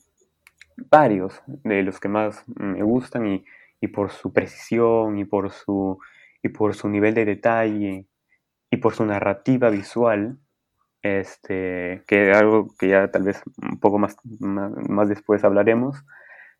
varios 0.92 1.42
de 1.48 1.82
los 1.82 2.00
que 2.00 2.10
más 2.10 2.44
me 2.48 2.84
gustan 2.84 3.25
y, 3.25 3.46
y 3.82 3.88
por 3.88 4.12
su 4.12 4.32
precisión 4.32 5.18
y 5.18 5.25
por 5.25 5.51
su, 5.51 5.98
y 6.44 6.50
por 6.50 6.75
su 6.75 6.89
nivel 6.89 7.16
de 7.16 7.25
detalle 7.25 8.06
y 8.70 8.77
por 8.77 8.94
su 8.94 9.04
narrativa 9.04 9.72
visual, 9.72 10.38
este, 11.01 12.04
que 12.08 12.32
algo 12.32 12.68
que 12.77 12.89
ya 12.89 13.10
tal 13.12 13.24
vez 13.24 13.42
un 13.62 13.80
poco 13.80 14.00
más, 14.00 14.18
más, 14.39 15.10
después 15.10 15.44
hablaremos, 15.44 16.04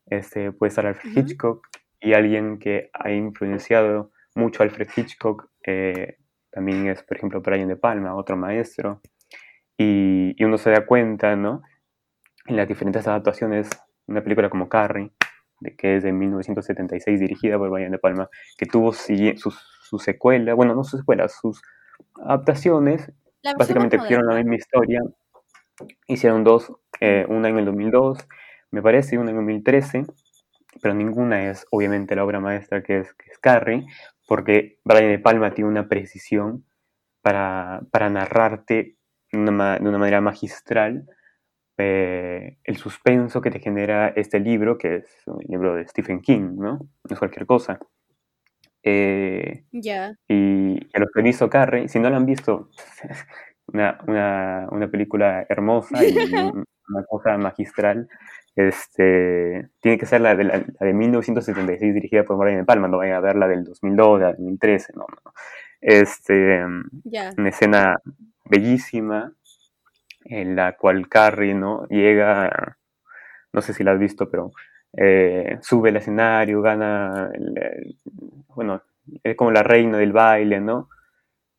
este, 0.06 0.52
puede 0.52 0.70
estar 0.70 0.86
Alfred 0.86 1.18
Hitchcock 1.18 1.68
y 2.00 2.14
alguien 2.14 2.60
que 2.60 2.90
ha 2.94 3.12
influenciado 3.12 4.12
mucho 4.36 4.62
a 4.62 4.66
Alfred 4.66 4.88
Hitchcock 4.96 5.50
eh, 5.66 6.18
también 6.52 6.88
es, 6.88 7.04
por 7.04 7.18
ejemplo, 7.18 7.42
Brian 7.42 7.68
De 7.68 7.76
Palma, 7.76 8.16
otro 8.16 8.38
maestro, 8.38 9.02
y, 9.78 10.34
y, 10.38 10.44
uno 10.44 10.58
se 10.58 10.72
da 10.72 10.86
cuenta, 10.86 11.36
¿no? 11.36 11.62
En 12.48 12.56
las 12.56 12.68
diferentes 12.68 13.08
adaptaciones, 13.08 13.70
una 14.08 14.24
película 14.24 14.50
como 14.50 14.70
Carrie, 14.70 15.12
de, 15.60 15.76
que 15.76 15.98
es 15.98 16.04
de 16.04 16.12
1976, 16.14 17.20
dirigida 17.20 17.58
por 17.58 17.70
Brian 17.70 17.92
De 17.92 18.00
Palma, 18.00 18.30
que 18.58 18.66
tuvo 18.66 18.94
su, 18.94 19.14
su 19.84 20.00
secuela, 20.00 20.54
bueno, 20.54 20.74
no 20.74 20.84
su 20.84 20.98
secuela, 20.98 21.28
sus 21.28 21.62
adaptaciones, 22.16 23.12
básicamente 23.58 23.98
hicieron 23.98 24.28
la 24.28 24.36
misma 24.36 24.56
historia, 24.56 25.02
hicieron 26.08 26.44
dos, 26.44 26.72
eh, 27.00 27.26
una 27.30 27.50
en 27.50 27.58
el 27.58 27.66
2002, 27.66 28.28
me 28.72 28.82
parece, 28.82 29.16
y 29.16 29.18
una 29.18 29.32
en 29.32 29.38
el 29.38 29.44
2013, 29.44 30.06
pero 30.82 30.94
ninguna 30.94 31.50
es 31.50 31.66
obviamente 31.72 32.16
la 32.16 32.26
obra 32.26 32.40
maestra 32.40 32.84
que 32.84 33.00
es, 33.00 33.14
que 33.14 33.32
es 33.32 33.38
Carrie, 33.40 33.86
porque 34.28 34.80
Brian 34.84 35.10
De 35.10 35.20
Palma 35.20 35.54
tiene 35.54 35.70
una 35.70 35.88
precisión 35.88 36.66
para, 37.22 37.82
para 37.92 38.10
narrarte 38.10 38.98
de 39.32 39.40
una, 39.40 39.78
de 39.80 39.88
una 39.88 39.98
manera 39.98 40.22
magistral 40.22 41.08
eh, 41.80 42.58
el 42.64 42.78
suspenso 42.78 43.40
que 43.40 43.52
te 43.52 43.60
genera 43.60 44.10
este 44.10 44.40
libro, 44.40 44.78
que 44.78 44.96
es 44.98 45.06
un 45.28 45.40
libro 45.48 45.76
de 45.76 45.88
Stephen 45.88 46.22
King, 46.22 46.56
¿no? 46.58 46.80
No 46.80 46.90
es 47.10 47.20
cualquier 47.20 47.46
cosa. 47.46 47.80
Eh, 48.90 49.66
ya. 49.74 50.16
Y 50.30 50.80
a 50.94 51.00
los 51.00 51.10
que 51.14 51.22
visto 51.22 51.50
Carrie, 51.50 51.90
si 51.90 52.00
no 52.00 52.10
lo 52.10 52.16
han 52.16 52.26
visto, 52.26 52.70
una, 53.68 54.00
una, 54.08 54.68
una 54.72 54.88
película 54.88 55.46
hermosa 55.50 56.04
y 56.06 56.16
una 56.88 57.04
cosa 57.10 57.38
magistral. 57.38 58.08
Este, 58.56 59.70
tiene 59.82 59.98
que 60.00 60.06
ser 60.06 60.22
la 60.22 60.36
de, 60.36 60.44
la, 60.46 60.60
de 60.60 60.94
1976 60.94 61.94
dirigida 61.94 62.24
por 62.24 62.38
Brian 62.38 62.60
De 62.60 62.66
Palma, 62.66 62.88
no 62.88 62.98
vayan 62.98 63.18
a 63.18 63.20
ver 63.20 63.36
la 63.36 63.48
del 63.48 63.66
2002, 63.66 64.20
la 64.20 64.28
del 64.28 64.38
2013, 64.38 64.94
no, 64.96 65.06
no. 65.10 65.34
Este, 65.80 66.66
una 66.66 67.50
escena 67.50 68.00
bellísima 68.46 69.34
en 70.26 70.56
la 70.56 70.76
cual 70.76 71.08
Carrie, 71.08 71.54
¿no? 71.54 71.86
Llega, 71.90 72.78
no 73.54 73.62
sé 73.62 73.74
si 73.74 73.84
la 73.84 73.92
has 73.92 74.00
visto, 74.00 74.30
pero 74.32 74.52
eh, 74.94 75.58
sube 75.62 75.90
el 75.90 75.98
escenario, 75.98 76.62
gana, 76.62 77.32
bueno, 78.56 78.82
es 79.24 79.36
como 79.36 79.52
la 79.52 79.64
reina 79.64 79.98
del 79.98 80.12
baile, 80.12 80.60
¿no? 80.60 80.90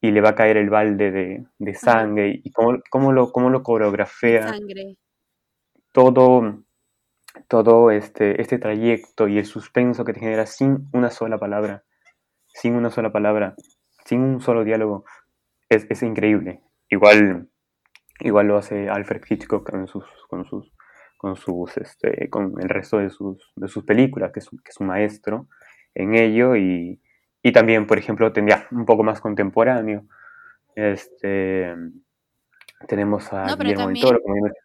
Y 0.01 0.11
le 0.11 0.21
va 0.21 0.31
a 0.31 0.35
caer 0.35 0.57
el 0.57 0.71
balde 0.71 1.11
de, 1.11 1.47
de 1.59 1.75
sangre 1.75 2.41
y 2.43 2.51
cómo, 2.53 2.79
cómo, 2.91 3.13
lo, 3.13 3.33
cómo 3.33 3.51
lo 3.51 3.63
coreografea. 3.63 4.55
Todo, 5.93 6.63
todo 7.49 7.91
este, 7.91 8.41
este 8.41 8.59
trayecto 8.59 9.27
y 9.27 9.39
el 9.39 9.47
suspenso 9.47 10.05
que 10.05 10.13
te 10.13 10.21
genera 10.21 10.47
sin 10.47 10.89
una 10.93 11.11
sola 11.11 11.39
palabra, 11.39 11.85
sin 12.47 12.75
una 12.75 12.91
sola 12.91 13.11
palabra, 13.11 13.55
sin 14.05 14.21
un 14.21 14.41
solo 14.41 14.65
diálogo, 14.65 15.05
es, 15.69 15.87
es 15.91 16.03
increíble. 16.03 16.63
Igual, 16.91 17.49
igual 18.21 18.47
lo 18.47 18.57
hace 18.57 18.89
Alfred 18.89 19.23
Hitchcock 19.29 19.69
con 19.69 19.87
sus, 19.87 20.05
con 20.29 20.45
sus, 20.47 20.73
con 21.19 21.37
sus, 21.37 21.77
este, 21.77 22.31
con 22.31 22.55
el 22.59 22.69
resto 22.69 22.99
de 22.99 23.11
sus, 23.11 23.53
de 23.57 23.69
sus 23.69 23.85
películas, 23.85 24.33
que 24.33 24.39
es, 24.39 24.49
que 24.49 24.71
es 24.71 24.81
un 24.81 24.87
maestro 24.87 25.49
en 25.95 26.15
ello 26.15 26.57
y, 26.57 27.03
y 27.43 27.53
también, 27.53 27.87
por 27.87 27.99
ejemplo, 27.99 28.33
tendría 28.33 28.67
un 28.71 28.87
poco 28.87 29.03
más 29.03 29.21
contemporáneo. 29.21 30.05
Este, 30.75 31.75
tenemos 32.87 33.33
a 33.33 33.57
Guillermo 33.57 33.85
también, 33.85 34.07
Toro. 34.07 34.21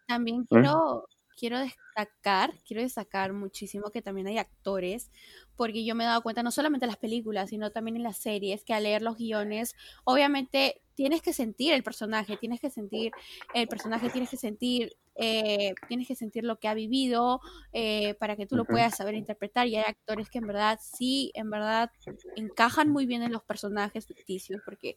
También 0.06 0.40
¿Mm? 0.40 0.44
quiero, 0.48 1.06
quiero 1.36 1.58
destacar, 1.58 2.54
quiero 2.66 2.82
destacar 2.82 3.32
muchísimo 3.32 3.90
que 3.90 4.02
también 4.02 4.26
hay 4.26 4.38
actores, 4.38 5.10
porque 5.56 5.84
yo 5.84 5.94
me 5.94 6.04
he 6.04 6.06
dado 6.06 6.22
cuenta 6.22 6.42
no 6.42 6.50
solamente 6.50 6.86
en 6.86 6.90
las 6.90 6.98
películas, 6.98 7.50
sino 7.50 7.70
también 7.70 7.96
en 7.96 8.02
las 8.02 8.18
series, 8.18 8.64
que 8.64 8.74
al 8.74 8.84
leer 8.84 9.02
los 9.02 9.16
guiones, 9.16 9.74
obviamente 10.04 10.80
tienes 10.94 11.22
que 11.22 11.32
sentir 11.32 11.72
el 11.72 11.82
personaje, 11.82 12.36
tienes 12.36 12.60
que 12.60 12.70
sentir 12.70 13.12
el 13.54 13.68
personaje, 13.68 14.10
tienes 14.10 14.30
que 14.30 14.36
sentir 14.36 14.96
eh, 15.16 15.74
tienes 15.86 16.08
que 16.08 16.16
sentir 16.16 16.44
lo 16.44 16.58
que 16.58 16.66
ha 16.66 16.74
vivido 16.74 17.40
eh, 17.72 18.14
para 18.14 18.36
que 18.36 18.46
tú 18.46 18.56
lo 18.56 18.64
puedas 18.64 18.96
saber 18.96 19.14
interpretar. 19.14 19.66
Y 19.68 19.76
hay 19.76 19.84
actores 19.86 20.28
que 20.28 20.38
en 20.38 20.46
verdad 20.46 20.80
sí, 20.82 21.30
en 21.34 21.50
verdad 21.50 21.90
encajan 22.36 22.90
muy 22.90 23.06
bien 23.06 23.22
en 23.22 23.32
los 23.32 23.42
personajes 23.44 24.06
ficticios 24.06 24.60
porque 24.64 24.96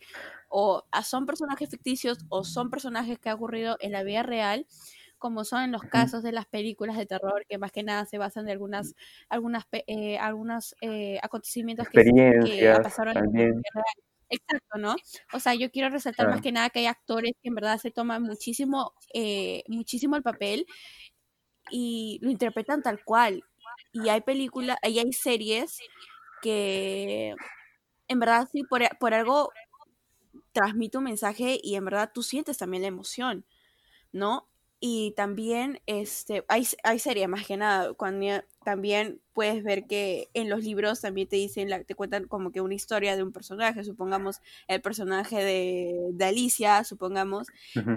o 0.49 0.83
son 1.03 1.25
personajes 1.25 1.69
ficticios 1.69 2.19
o 2.29 2.43
son 2.43 2.69
personajes 2.69 3.19
que 3.19 3.29
ha 3.29 3.35
ocurrido 3.35 3.77
en 3.79 3.91
la 3.91 4.03
vida 4.03 4.23
real 4.23 4.65
como 5.17 5.43
son 5.45 5.63
en 5.63 5.71
los 5.71 5.81
casos 5.83 6.23
de 6.23 6.31
las 6.31 6.45
películas 6.45 6.97
de 6.97 7.05
terror, 7.05 7.45
que 7.47 7.57
más 7.57 7.71
que 7.71 7.83
nada 7.83 8.05
se 8.05 8.17
basan 8.17 8.45
de 8.45 8.51
algunas, 8.51 8.95
algunas, 9.29 9.65
eh, 9.71 10.17
algunos 10.17 10.75
eh, 10.81 11.19
acontecimientos 11.21 11.87
que, 11.89 12.03
que 12.43 12.77
pasaron 12.81 13.17
en 13.17 13.23
la 13.25 13.31
vida 13.31 13.51
real. 13.73 13.85
Exacto, 14.29 14.77
¿no? 14.77 14.95
O 15.33 15.39
sea, 15.39 15.55
yo 15.55 15.71
quiero 15.71 15.89
resaltar 15.89 16.27
más 16.27 16.41
que 16.41 16.51
nada 16.51 16.69
que 16.69 16.79
hay 16.79 16.85
actores 16.85 17.31
que 17.41 17.49
en 17.49 17.55
verdad 17.55 17.77
se 17.77 17.91
toman 17.91 18.23
muchísimo, 18.23 18.93
eh, 19.13 19.63
muchísimo 19.69 20.17
el 20.17 20.23
papel 20.23 20.65
y 21.71 22.19
lo 22.21 22.29
interpretan 22.29 22.81
tal 22.81 23.03
cual. 23.03 23.43
Y 23.93 24.09
hay 24.09 24.21
películas, 24.21 24.77
y 24.83 24.99
hay 24.99 25.13
series 25.13 25.79
que 26.41 27.35
en 28.07 28.19
verdad 28.19 28.47
sí 28.51 28.63
por, 28.63 28.81
por 28.99 29.13
algo 29.13 29.51
transmite 30.51 30.97
un 30.97 31.05
mensaje 31.05 31.59
y 31.61 31.75
en 31.75 31.85
verdad 31.85 32.11
tú 32.13 32.23
sientes 32.23 32.57
también 32.57 32.81
la 32.81 32.87
emoción, 32.87 33.45
¿no? 34.11 34.49
Y 34.79 35.13
también 35.15 35.81
este, 35.87 36.45
hay, 36.47 36.67
hay 36.83 36.99
series 36.99 37.27
más 37.27 37.47
que 37.47 37.57
nada, 37.57 37.93
cuando 37.93 38.27
también 38.63 39.19
puedes 39.33 39.63
ver 39.63 39.87
que 39.87 40.29
en 40.35 40.49
los 40.49 40.63
libros 40.63 41.01
también 41.01 41.27
te 41.27 41.35
dicen, 41.35 41.69
te 41.85 41.95
cuentan 41.95 42.27
como 42.27 42.51
que 42.51 42.61
una 42.61 42.75
historia 42.75 43.15
de 43.15 43.23
un 43.23 43.31
personaje, 43.31 43.83
supongamos 43.83 44.39
el 44.67 44.81
personaje 44.81 45.37
de, 45.43 46.09
de 46.13 46.25
Alicia, 46.25 46.83
supongamos, 46.83 47.47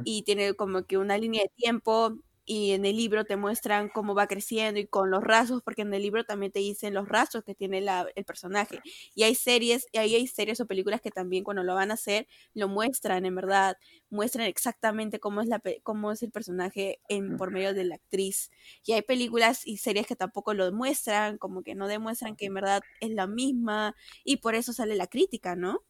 y 0.05 0.23
tiene 0.23 0.55
como 0.55 0.85
que 0.87 0.97
una 0.97 1.19
línea 1.19 1.43
de 1.43 1.51
tiempo 1.55 2.17
y 2.51 2.73
en 2.73 2.85
el 2.85 2.97
libro 2.97 3.25
te 3.25 3.37
muestran 3.37 3.89
cómo 3.89 4.13
va 4.13 4.27
creciendo 4.27 4.81
y 4.81 4.87
con 4.89 5.09
los 5.09 5.23
rasgos, 5.23 5.63
porque 5.63 5.83
en 5.83 5.95
el 5.95 6.03
libro 6.03 6.25
también 6.25 6.51
te 6.51 6.59
dicen 6.59 6.95
los 6.95 7.09
rasgos 7.09 7.45
que 7.45 7.55
tiene 7.55 7.79
el 7.79 8.25
personaje. 8.25 8.81
Y 9.15 9.23
hay 9.23 9.37
series, 9.37 9.87
y 9.93 9.99
ahí 9.99 10.17
hay 10.17 10.27
series 10.27 10.61
o 10.61 10.67
películas 10.67 11.01
que 11.01 11.13
también 11.13 11.45
cuando 11.45 11.63
lo 11.63 11.77
van 11.77 11.93
a 11.93 11.95
hacer, 11.95 12.27
lo 12.55 12.67
muestran, 12.67 13.25
en 13.25 13.37
verdad, 13.37 13.77
muestran 14.09 14.49
exactamente 14.49 15.21
cómo 15.21 15.43
es, 15.43 15.47
la, 15.47 15.63
cómo 15.85 16.11
es 16.11 16.25
el 16.25 16.33
personaje 16.33 16.99
en, 17.09 17.37
por 17.37 17.53
medio 17.53 17.73
de 17.73 17.85
la 17.85 17.95
actriz. 17.95 18.51
Y 18.85 18.95
hay 18.95 19.03
películas 19.03 19.65
y 19.65 19.77
series 19.77 20.09
que 20.09 20.17
tampoco 20.17 20.53
lo 20.53 20.65
demuestran, 20.65 21.39
como 21.39 21.63
que 21.63 21.77
no 21.77 21.87
demuestran 21.87 22.35
que 22.35 22.47
en 22.47 22.55
verdad 22.55 22.83
es 23.01 23.11
la 23.11 23.29
misma, 23.29 23.95
y 24.25 24.39
por 24.39 24.57
eso 24.57 24.73
sale 24.73 24.97
la 24.97 25.07
crítica, 25.07 25.55
¿no? 25.55 25.85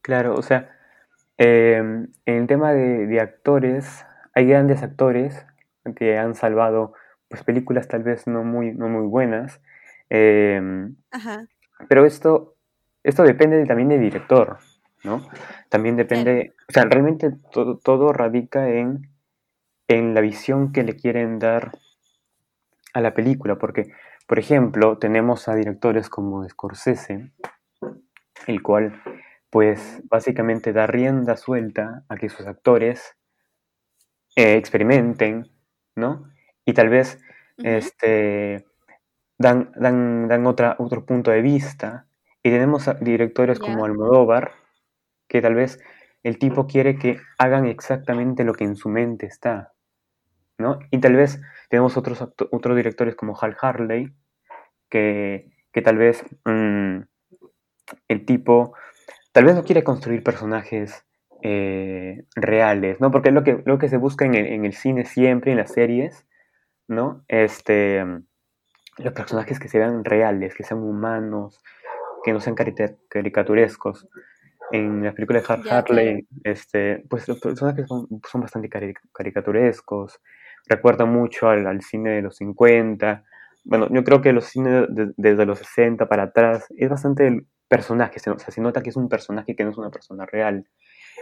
Claro, 0.00 0.36
o 0.36 0.42
sea, 0.42 0.74
em, 1.36 2.10
en 2.24 2.34
el 2.34 2.46
tema 2.46 2.72
de, 2.72 3.06
de 3.06 3.20
actores, 3.20 4.06
hay 4.32 4.46
grandes 4.46 4.82
actores 4.82 5.44
que 5.96 6.18
han 6.18 6.34
salvado 6.34 6.92
pues, 7.28 7.42
películas 7.44 7.88
tal 7.88 8.02
vez 8.02 8.26
no 8.26 8.44
muy, 8.44 8.72
no 8.72 8.88
muy 8.88 9.06
buenas. 9.06 9.60
Em, 10.10 10.96
pero 11.88 12.04
esto, 12.04 12.56
esto 13.02 13.22
depende 13.22 13.64
también 13.66 13.88
del 13.90 14.00
director, 14.00 14.58
¿no? 15.04 15.28
También 15.68 15.96
depende, 15.96 16.54
o 16.68 16.72
sea, 16.72 16.84
realmente 16.84 17.30
todo, 17.52 17.78
todo 17.78 18.12
radica 18.12 18.68
en, 18.70 19.10
en 19.86 20.14
la 20.14 20.20
visión 20.20 20.72
que 20.72 20.82
le 20.82 20.96
quieren 20.96 21.38
dar 21.38 21.72
a 22.94 23.00
la 23.00 23.14
película, 23.14 23.56
porque, 23.56 23.92
por 24.26 24.38
ejemplo, 24.38 24.98
tenemos 24.98 25.48
a 25.48 25.54
directores 25.54 26.08
como 26.08 26.48
Scorsese, 26.48 27.32
el 28.46 28.62
cual, 28.62 29.00
pues, 29.50 30.02
básicamente 30.04 30.72
da 30.72 30.86
rienda 30.86 31.36
suelta 31.36 32.04
a 32.08 32.16
que 32.16 32.28
sus 32.28 32.46
actores 32.46 33.16
eh, 34.36 34.56
experimenten, 34.56 35.50
¿no? 35.98 36.30
Y 36.64 36.72
tal 36.72 36.88
vez 36.88 37.20
este, 37.58 38.64
dan, 39.38 39.72
dan, 39.76 40.28
dan 40.28 40.46
otra, 40.46 40.76
otro 40.78 41.04
punto 41.04 41.30
de 41.30 41.42
vista. 41.42 42.06
Y 42.42 42.50
tenemos 42.50 42.88
directores 43.00 43.58
como 43.58 43.84
Almodóvar, 43.84 44.52
que 45.28 45.42
tal 45.42 45.54
vez 45.54 45.80
el 46.22 46.38
tipo 46.38 46.66
quiere 46.66 46.98
que 46.98 47.20
hagan 47.38 47.66
exactamente 47.66 48.44
lo 48.44 48.54
que 48.54 48.64
en 48.64 48.76
su 48.76 48.88
mente 48.88 49.26
está, 49.26 49.72
¿no? 50.58 50.78
Y 50.90 50.98
tal 50.98 51.16
vez 51.16 51.40
tenemos 51.68 51.96
otros, 51.96 52.22
otros 52.22 52.76
directores 52.76 53.14
como 53.16 53.38
Hal 53.38 53.56
Harley, 53.60 54.14
que, 54.88 55.50
que 55.72 55.82
tal 55.82 55.98
vez 55.98 56.24
mm, 56.44 57.00
el 58.08 58.26
tipo, 58.26 58.74
tal 59.32 59.44
vez 59.44 59.54
no 59.54 59.64
quiere 59.64 59.84
construir 59.84 60.22
personajes 60.22 61.04
eh, 61.42 62.24
reales, 62.34 63.00
¿no? 63.00 63.10
Porque 63.10 63.28
es 63.28 63.34
lo 63.34 63.44
que, 63.44 63.62
lo 63.64 63.78
que 63.78 63.88
se 63.88 63.96
busca 63.96 64.24
en 64.24 64.34
el, 64.34 64.72
cine 64.72 65.04
siempre, 65.04 65.52
en 65.52 65.58
las 65.58 65.72
series, 65.72 66.26
¿no? 66.88 67.24
Este, 67.28 68.04
los 68.98 69.12
personajes 69.12 69.58
que 69.58 69.68
se 69.68 69.78
vean 69.78 70.04
reales, 70.04 70.54
que 70.54 70.64
sean 70.64 70.82
humanos, 70.82 71.62
que 72.24 72.32
no 72.32 72.40
sean 72.40 72.56
caricaturescos. 73.08 74.08
En 74.70 75.02
la 75.02 75.12
película 75.12 75.40
de 75.40 75.46
Hart 75.48 75.66
Hartley, 75.70 76.28
este, 76.44 77.04
pues 77.08 77.26
los 77.26 77.40
personajes 77.40 77.86
son, 77.88 78.06
son 78.28 78.40
bastante 78.42 78.68
caricaturescos, 79.12 80.20
recuerdan 80.68 81.10
mucho 81.10 81.48
al, 81.48 81.80
cine 81.82 82.10
de 82.10 82.22
los 82.22 82.36
50. 82.36 83.24
Bueno, 83.64 83.88
yo 83.90 84.04
creo 84.04 84.20
que 84.20 84.32
los 84.32 84.44
cines 84.44 84.86
desde 85.16 85.46
los 85.46 85.58
60 85.60 86.08
para 86.08 86.24
atrás 86.24 86.66
es 86.76 86.88
bastante 86.88 87.44
personaje, 87.68 88.18
se, 88.18 88.30
o 88.30 88.38
sea, 88.38 88.50
se 88.50 88.60
nota 88.60 88.82
que 88.82 88.90
es 88.90 88.96
un 88.96 89.08
personaje 89.08 89.54
que 89.54 89.64
no 89.64 89.70
es 89.70 89.78
una 89.78 89.90
persona 89.90 90.26
real. 90.26 90.66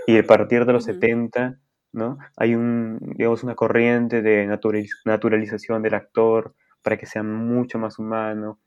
Y 0.06 0.18
a 0.18 0.22
partir 0.22 0.64
de 0.64 0.72
los 0.72 0.84
70, 0.84 1.58
¿no? 1.92 2.18
Hay 2.36 2.54
un, 2.54 2.98
digamos, 3.16 3.42
una 3.42 3.54
corriente 3.54 4.22
de 4.22 4.46
naturalización 5.04 5.82
del 5.82 5.94
actor 5.94 6.54
para 6.82 6.96
que 6.96 7.06
sea 7.06 7.22
mucho 7.22 7.78
más 7.78 7.98
humano. 7.98 8.60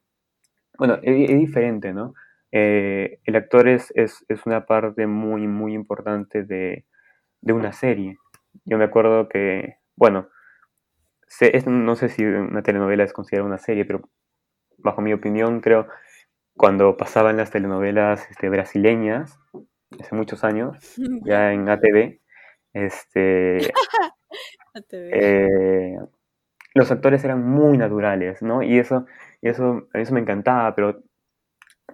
Bueno, 0.78 1.00
es, 1.02 1.28
diferente, 1.38 1.94
¿no? 1.94 2.14
Eh, 2.52 3.20
el 3.24 3.36
actor 3.36 3.68
es, 3.68 3.92
es, 3.96 4.26
es, 4.28 4.46
una 4.46 4.66
parte 4.66 5.08
muy, 5.08 5.48
muy 5.48 5.74
importante 5.74 6.44
de, 6.44 6.86
de, 7.42 7.54
una 7.54 7.72
serie. 7.72 8.18
Yo 8.66 8.78
me 8.78 8.86
acuerdo 8.86 9.30
que, 9.30 9.78
bueno, 9.96 10.30
no 11.68 11.96
sé 11.96 12.10
si 12.10 12.26
una 12.26 12.64
telenovela 12.64 13.04
es 13.04 13.14
considerada 13.14 13.48
una 13.48 13.60
serie, 13.60 13.86
pero 13.86 14.02
bajo 14.78 15.02
mi 15.02 15.14
opinión, 15.14 15.62
creo, 15.62 15.88
cuando 16.56 16.98
pasaban 16.98 17.38
las 17.38 17.52
telenovelas 17.52 18.30
este, 18.30 18.50
brasileñas, 18.50 19.40
hace 20.00 20.16
muchos 20.16 20.44
años, 20.44 20.78
ya 21.26 21.54
en 21.54 21.70
ATV, 21.70 22.20
este, 22.74 23.58
eh, 24.94 25.98
los 26.74 26.92
actores 26.92 27.24
eran 27.24 27.44
muy 27.44 27.78
naturales, 27.78 28.42
¿no? 28.42 28.62
Y 28.62 28.78
eso, 28.78 29.06
eso, 29.42 29.88
eso 29.94 30.14
me 30.14 30.20
encantaba, 30.20 30.76
pero 30.76 31.04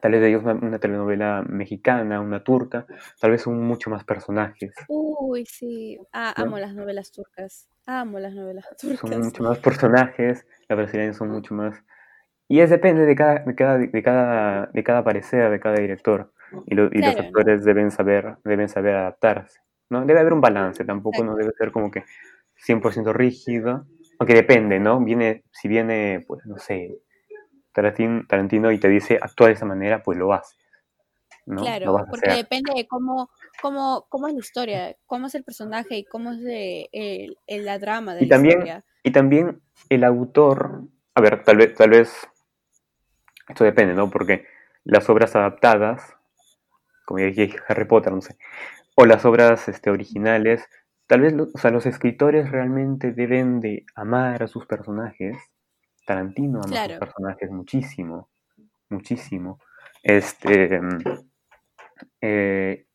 tal 0.02 0.12
vez 0.12 0.22
de 0.22 0.30
ellos 0.30 0.43
una, 0.43 0.80
telenovela 0.80 1.43
mexicana, 1.48 2.19
una 2.19 2.43
turca, 2.43 2.86
tal 3.19 3.32
vez 3.32 3.41
son 3.41 3.60
mucho 3.62 3.89
más 3.89 4.04
personajes. 4.04 4.74
Uy, 4.88 5.46
sí, 5.46 5.98
ah, 6.12 6.34
amo 6.36 6.60
las 6.60 6.74
novelas 6.74 7.12
turcas, 7.12 7.67
amo 7.86 8.19
las 8.19 8.34
novelas 8.34 8.65
turcas. 8.78 9.00
Son 9.00 9.22
mucho 9.22 9.43
más 9.43 9.58
personajes, 9.60 10.46
las 10.67 10.78
brasileñas 10.78 11.17
son 11.17 11.30
mucho 11.30 11.54
más... 11.54 11.84
Y 12.48 12.60
es 12.60 12.69
depende 12.69 13.08
de 13.08 13.15
cada, 13.15 13.39
de 13.39 13.56
cada, 13.56 13.78
de 13.80 14.04
cada, 14.04 14.65
de 14.67 14.84
cada 14.84 15.04
parecer, 15.04 15.50
de 15.50 15.60
cada 15.60 15.78
director. 15.78 16.32
Y, 16.65 16.73
y 16.73 17.01
los 17.01 17.15
actores 17.17 17.63
deben, 17.63 17.91
saber, 17.91 18.38
deben 18.43 18.69
saber 18.69 18.95
adaptarse. 18.95 19.60
¿no? 19.89 20.05
Debe 20.05 20.19
haber 20.19 20.34
un 20.34 20.41
balance, 20.41 20.84
tampoco 20.86 21.23
no 21.23 21.36
debe 21.36 21.51
ser 21.58 21.71
como 21.71 21.91
que 21.91 22.03
100% 22.65 23.13
rígido, 23.13 23.86
aunque 24.19 24.34
depende, 24.34 24.79
¿no? 24.79 24.99
Viene, 25.03 25.43
si 25.51 25.67
viene, 25.67 26.23
pues, 26.27 26.45
no 26.45 26.58
sé, 26.58 26.99
Tarantino, 27.71 28.71
y 28.71 28.79
te 28.79 28.88
dice 28.88 29.19
actúa 29.21 29.47
de 29.47 29.53
esa 29.53 29.65
manera, 29.65 30.01
pues 30.01 30.17
lo 30.17 30.34
haces. 30.34 30.58
¿no? 31.45 31.62
Claro, 31.62 31.97
porque 32.10 32.31
depende 32.31 32.73
de 32.75 32.88
cómo, 32.88 33.29
cómo, 33.62 34.08
cómo 34.10 34.27
es 34.27 34.34
la 34.34 34.39
historia, 34.39 34.95
cómo 35.05 35.27
es 35.27 35.36
el 35.36 35.43
personaje 35.43 35.97
y 35.97 36.05
cómo 36.05 36.31
es 36.31 36.39
el, 36.91 37.38
la 37.65 37.77
drama 37.77 38.15
de 38.15 38.25
y 38.25 38.27
también, 38.27 38.84
Y 39.03 39.12
también 39.12 39.62
el 39.89 40.03
autor, 40.03 40.84
a 41.13 41.21
ver, 41.21 41.43
tal 41.43 41.58
vez, 41.58 41.75
tal 41.75 41.91
vez, 41.91 42.27
esto 43.47 43.63
depende, 43.63 43.93
¿no? 43.93 44.10
Porque 44.10 44.45
las 44.86 45.08
obras 45.10 45.36
adaptadas, 45.36 46.15
como 47.06 47.20
ya 47.20 47.26
dije 47.26 47.58
Harry 47.68 47.86
Potter, 47.86 48.13
no 48.13 48.22
sé, 48.22 48.38
o 48.96 49.06
las 49.06 49.26
obras 49.26 49.68
este, 49.68 49.89
originales, 49.89 50.68
tal 51.08 51.22
vez 51.22 51.34
o 51.34 51.58
sea, 51.58 51.72
los 51.72 51.86
escritores 51.86 52.50
realmente 52.52 53.12
deben 53.12 53.60
de 53.60 53.86
amar 53.96 54.44
a 54.44 54.48
sus 54.48 54.65
personajes. 54.65 55.38
Tarantino 56.06 56.62
ama 56.63 56.84
a 56.84 56.88
sus 56.88 56.98
personajes 56.98 57.52
muchísimo, 57.52 58.30
muchísimo. 58.89 59.60
Este, 60.04 60.80
eh, 62.22 62.86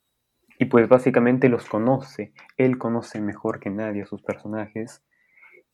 y 0.58 0.64
pues 0.66 0.88
básicamente 0.88 1.48
los 1.48 1.68
conoce. 1.68 2.32
Él 2.56 2.78
conoce 2.78 3.20
mejor 3.20 3.58
que 3.58 3.70
nadie 3.70 4.02
a 4.02 4.06
sus 4.06 4.22
personajes 4.22 5.02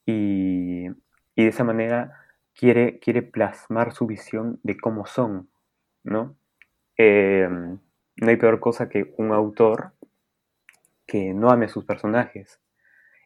y, 0.07 0.87
y 1.35 1.43
de 1.43 1.49
esa 1.49 1.65
manera 1.65 2.13
quiere, 2.55 2.99
quiere 2.99 3.23
plasmar 3.23 3.93
su 3.93 4.07
visión 4.07 4.61
de 4.63 4.77
cómo 4.79 5.07
son, 5.07 5.51
¿no? 6.03 6.37
Eh, 6.97 7.49
no 8.17 8.29
hay 8.29 8.37
peor 8.37 8.61
cosa 8.61 8.89
que 8.89 9.15
un 9.19 9.33
autor 9.33 9.93
que 11.07 11.35
no 11.35 11.51
ame 11.51 11.67
a 11.67 11.69
sus 11.69 11.85
personajes. 11.85 12.61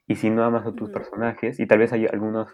Y 0.06 0.16
si 0.16 0.30
no 0.30 0.44
amas 0.44 0.66
a 0.66 0.72
tus 0.72 0.90
personajes, 0.90 1.60
y 1.60 1.66
tal 1.66 1.78
vez 1.78 1.92
hay 1.92 2.06
algunas, 2.06 2.48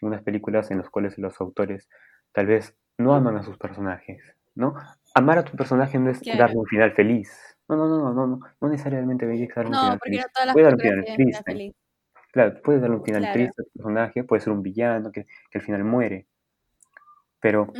algunas 0.00 0.22
películas 0.22 0.70
en 0.70 0.78
las 0.78 0.88
cuales 0.88 1.18
los 1.18 1.40
autores 1.40 1.88
tal 2.32 2.46
vez 2.46 2.76
no 2.96 3.14
aman 3.14 3.36
a 3.36 3.42
sus 3.42 3.58
personajes, 3.58 4.22
¿no? 4.54 4.74
Amar 5.14 5.38
a 5.38 5.44
tu 5.44 5.56
personaje 5.56 5.98
no 5.98 6.10
es 6.10 6.20
darle 6.22 6.56
un 6.56 6.66
final 6.66 6.92
feliz. 6.92 7.30
No, 7.68 7.76
no, 7.76 7.88
no, 7.88 8.12
no, 8.12 8.26
no, 8.26 8.40
no 8.60 8.68
necesariamente 8.68 9.26
que 9.26 9.52
darle 9.54 9.70
un 9.70 9.76
final 9.76 9.98
feliz. 10.00 10.26
puede 10.52 10.64
dar 10.64 10.74
un 10.74 10.80
final 10.80 11.04
triste. 11.16 11.74
Claro, 12.32 12.62
puedes 12.62 12.80
darle 12.80 12.96
un 12.96 13.04
final 13.04 13.32
triste 13.32 13.62
a 13.62 13.64
tu 13.64 13.70
personaje, 13.72 14.24
puede 14.24 14.40
ser 14.40 14.52
un 14.52 14.62
villano 14.62 15.12
que, 15.12 15.26
que 15.50 15.58
al 15.58 15.62
final 15.62 15.84
muere. 15.84 16.26
Pero 17.40 17.72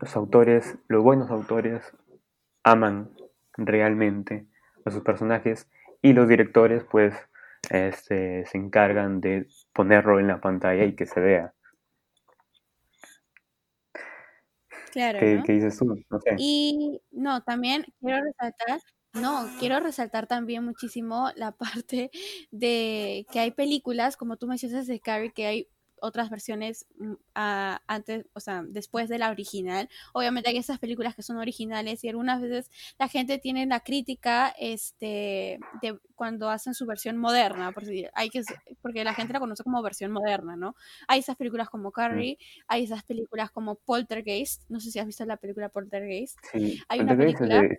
los 0.00 0.16
autores, 0.16 0.78
los 0.88 1.02
buenos 1.02 1.30
autores, 1.30 1.82
aman 2.66 3.08
realmente 3.56 4.44
a 4.84 4.90
sus 4.90 5.02
personajes 5.02 5.68
y 6.02 6.12
los 6.12 6.28
directores 6.28 6.84
pues 6.84 7.14
este, 7.70 8.44
se 8.44 8.58
encargan 8.58 9.20
de 9.20 9.46
ponerlo 9.72 10.18
en 10.18 10.26
la 10.26 10.40
pantalla 10.40 10.84
y 10.84 10.96
que 10.96 11.06
se 11.06 11.20
vea. 11.20 11.54
Claro. 14.90 15.20
¿Qué, 15.20 15.42
dices 15.46 15.78
tú? 15.78 15.96
No 16.10 16.20
sé. 16.20 16.34
Y 16.38 17.00
no, 17.12 17.42
también 17.42 17.84
quiero 18.00 18.24
resaltar, 18.24 18.80
no, 19.12 19.46
quiero 19.60 19.78
resaltar 19.78 20.26
también 20.26 20.64
muchísimo 20.64 21.30
la 21.36 21.52
parte 21.86 22.10
de 22.50 23.26
que 23.30 23.40
hay 23.40 23.52
películas, 23.52 24.16
como 24.16 24.36
tú 24.38 24.48
mencionas 24.48 24.88
de 24.88 24.98
Carrie, 24.98 25.32
que 25.32 25.46
hay 25.46 25.68
otras 26.06 26.30
versiones 26.30 26.86
mm, 26.98 27.14
antes, 27.34 28.26
o 28.32 28.40
sea, 28.40 28.62
después 28.66 29.08
de 29.08 29.18
la 29.18 29.30
original. 29.30 29.88
Obviamente 30.12 30.50
hay 30.50 30.56
esas 30.56 30.78
películas 30.78 31.14
que 31.14 31.22
son 31.22 31.36
originales 31.36 32.02
y 32.04 32.08
algunas 32.08 32.40
veces 32.40 32.70
la 32.98 33.08
gente 33.08 33.38
tiene 33.38 33.66
la 33.66 33.80
crítica 33.80 34.54
este, 34.58 35.58
de 35.82 35.98
cuando 36.14 36.48
hacen 36.48 36.74
su 36.74 36.86
versión 36.86 37.16
moderna, 37.16 37.72
porque, 37.72 38.10
hay 38.14 38.30
que, 38.30 38.42
porque 38.80 39.04
la 39.04 39.14
gente 39.14 39.32
la 39.32 39.40
conoce 39.40 39.62
como 39.62 39.82
versión 39.82 40.12
moderna, 40.12 40.56
¿no? 40.56 40.74
Hay 41.08 41.20
esas 41.20 41.36
películas 41.36 41.68
como 41.68 41.92
Carrie, 41.92 42.38
hay 42.66 42.84
esas 42.84 43.04
películas 43.04 43.50
como 43.50 43.74
Poltergeist, 43.74 44.62
no 44.70 44.80
sé 44.80 44.90
si 44.90 44.98
has 44.98 45.06
visto 45.06 45.24
la 45.26 45.36
película 45.36 45.68
Poltergeist. 45.68 46.38
Sí, 46.52 46.80
hay 46.88 47.00
una 47.00 47.16
película 47.16 47.62
de 47.62 47.78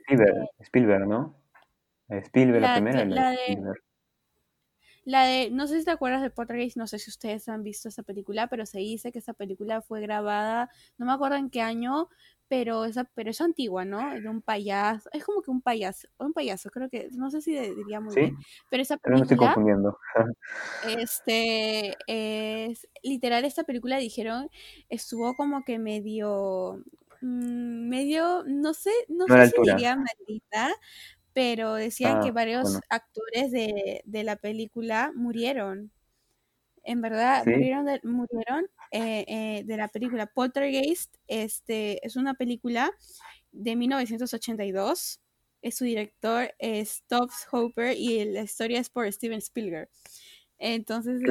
Spielberg, 0.59 1.07
¿no? 1.07 1.35
Spielberg, 2.09 2.61
la, 2.61 2.75
primera. 2.75 3.05
La 3.05 3.31
de, 3.31 3.57
la 5.07 5.23
de, 5.23 5.49
no 5.51 5.67
sé 5.67 5.79
si 5.79 5.85
te 5.85 5.91
acuerdas 5.91 6.21
de 6.21 6.29
Poltergeist, 6.29 6.75
no 6.75 6.85
sé 6.85 6.99
si 6.99 7.09
ustedes 7.09 7.47
han 7.47 7.63
visto 7.63 7.87
esa 7.87 8.03
película, 8.03 8.47
pero 8.47 8.65
se 8.65 8.79
dice 8.79 9.13
que 9.13 9.19
esa 9.19 9.31
película 9.31 9.81
fue 9.81 10.01
grabada, 10.01 10.69
no 10.97 11.05
me 11.05 11.13
acuerdo 11.13 11.37
en 11.37 11.49
qué 11.49 11.61
año, 11.61 12.09
pero 12.49 12.83
esa, 12.83 13.05
pero 13.15 13.29
es 13.29 13.39
antigua, 13.39 13.85
¿no? 13.85 14.19
De 14.19 14.27
un 14.27 14.41
payaso, 14.41 15.09
es 15.13 15.23
como 15.23 15.41
que 15.41 15.49
un 15.49 15.61
payaso, 15.61 16.09
un 16.17 16.33
payaso, 16.33 16.69
creo 16.71 16.89
que, 16.89 17.07
no 17.13 17.31
sé 17.31 17.41
si 17.41 17.57
diría 17.57 18.01
muy 18.01 18.13
bien, 18.13 18.37
pero 18.69 18.83
esa 18.83 18.97
película. 18.97 19.15
me 19.15 19.23
estoy 19.23 19.37
confundiendo. 19.37 19.97
este, 20.99 21.95
es, 22.07 22.85
literal, 23.01 23.45
esta 23.45 23.63
película 23.63 23.99
dijeron, 23.99 24.49
estuvo 24.89 25.35
como 25.35 25.63
que 25.63 25.79
medio, 25.79 26.83
mm, 27.21 27.87
medio, 27.87 28.43
no 28.45 28.73
sé, 28.73 28.91
no, 29.07 29.25
sé 29.25 29.51
si 29.51 29.61
diría 29.61 29.95
maldita, 29.95 30.75
pero 31.37 31.75
decían 31.75 32.19
que 32.23 32.29
ah, 32.29 32.31
varios 32.31 32.79
actores 32.89 33.51
de, 33.51 34.23
la 34.23 34.37
película 34.37 35.11
murieron. 35.13 35.91
En 36.83 36.99
verdad, 36.99 37.45
murieron, 37.45 37.85
de, 37.85 37.99
murieron 38.01 38.65
eh, 38.89 39.23
eh, 39.27 39.63
de 39.63 39.77
la 39.77 39.87
película 39.87 40.25
Poltergeist. 40.25 41.15
Este, 41.27 42.03
es 42.03 42.15
una 42.15 42.33
película 42.33 42.89
de 43.51 43.75
1982. 43.75 45.19
Es 45.61 45.77
su 45.77 45.85
director 45.85 46.55
es 46.57 47.03
Tobbs 47.05 47.45
Hopper 47.51 47.95
y 47.95 48.25
la 48.25 48.41
historia 48.41 48.79
es 48.79 48.89
por 48.89 49.05
Steven 49.13 49.37
Spielberg. 49.37 49.89
Entonces, 50.57 51.21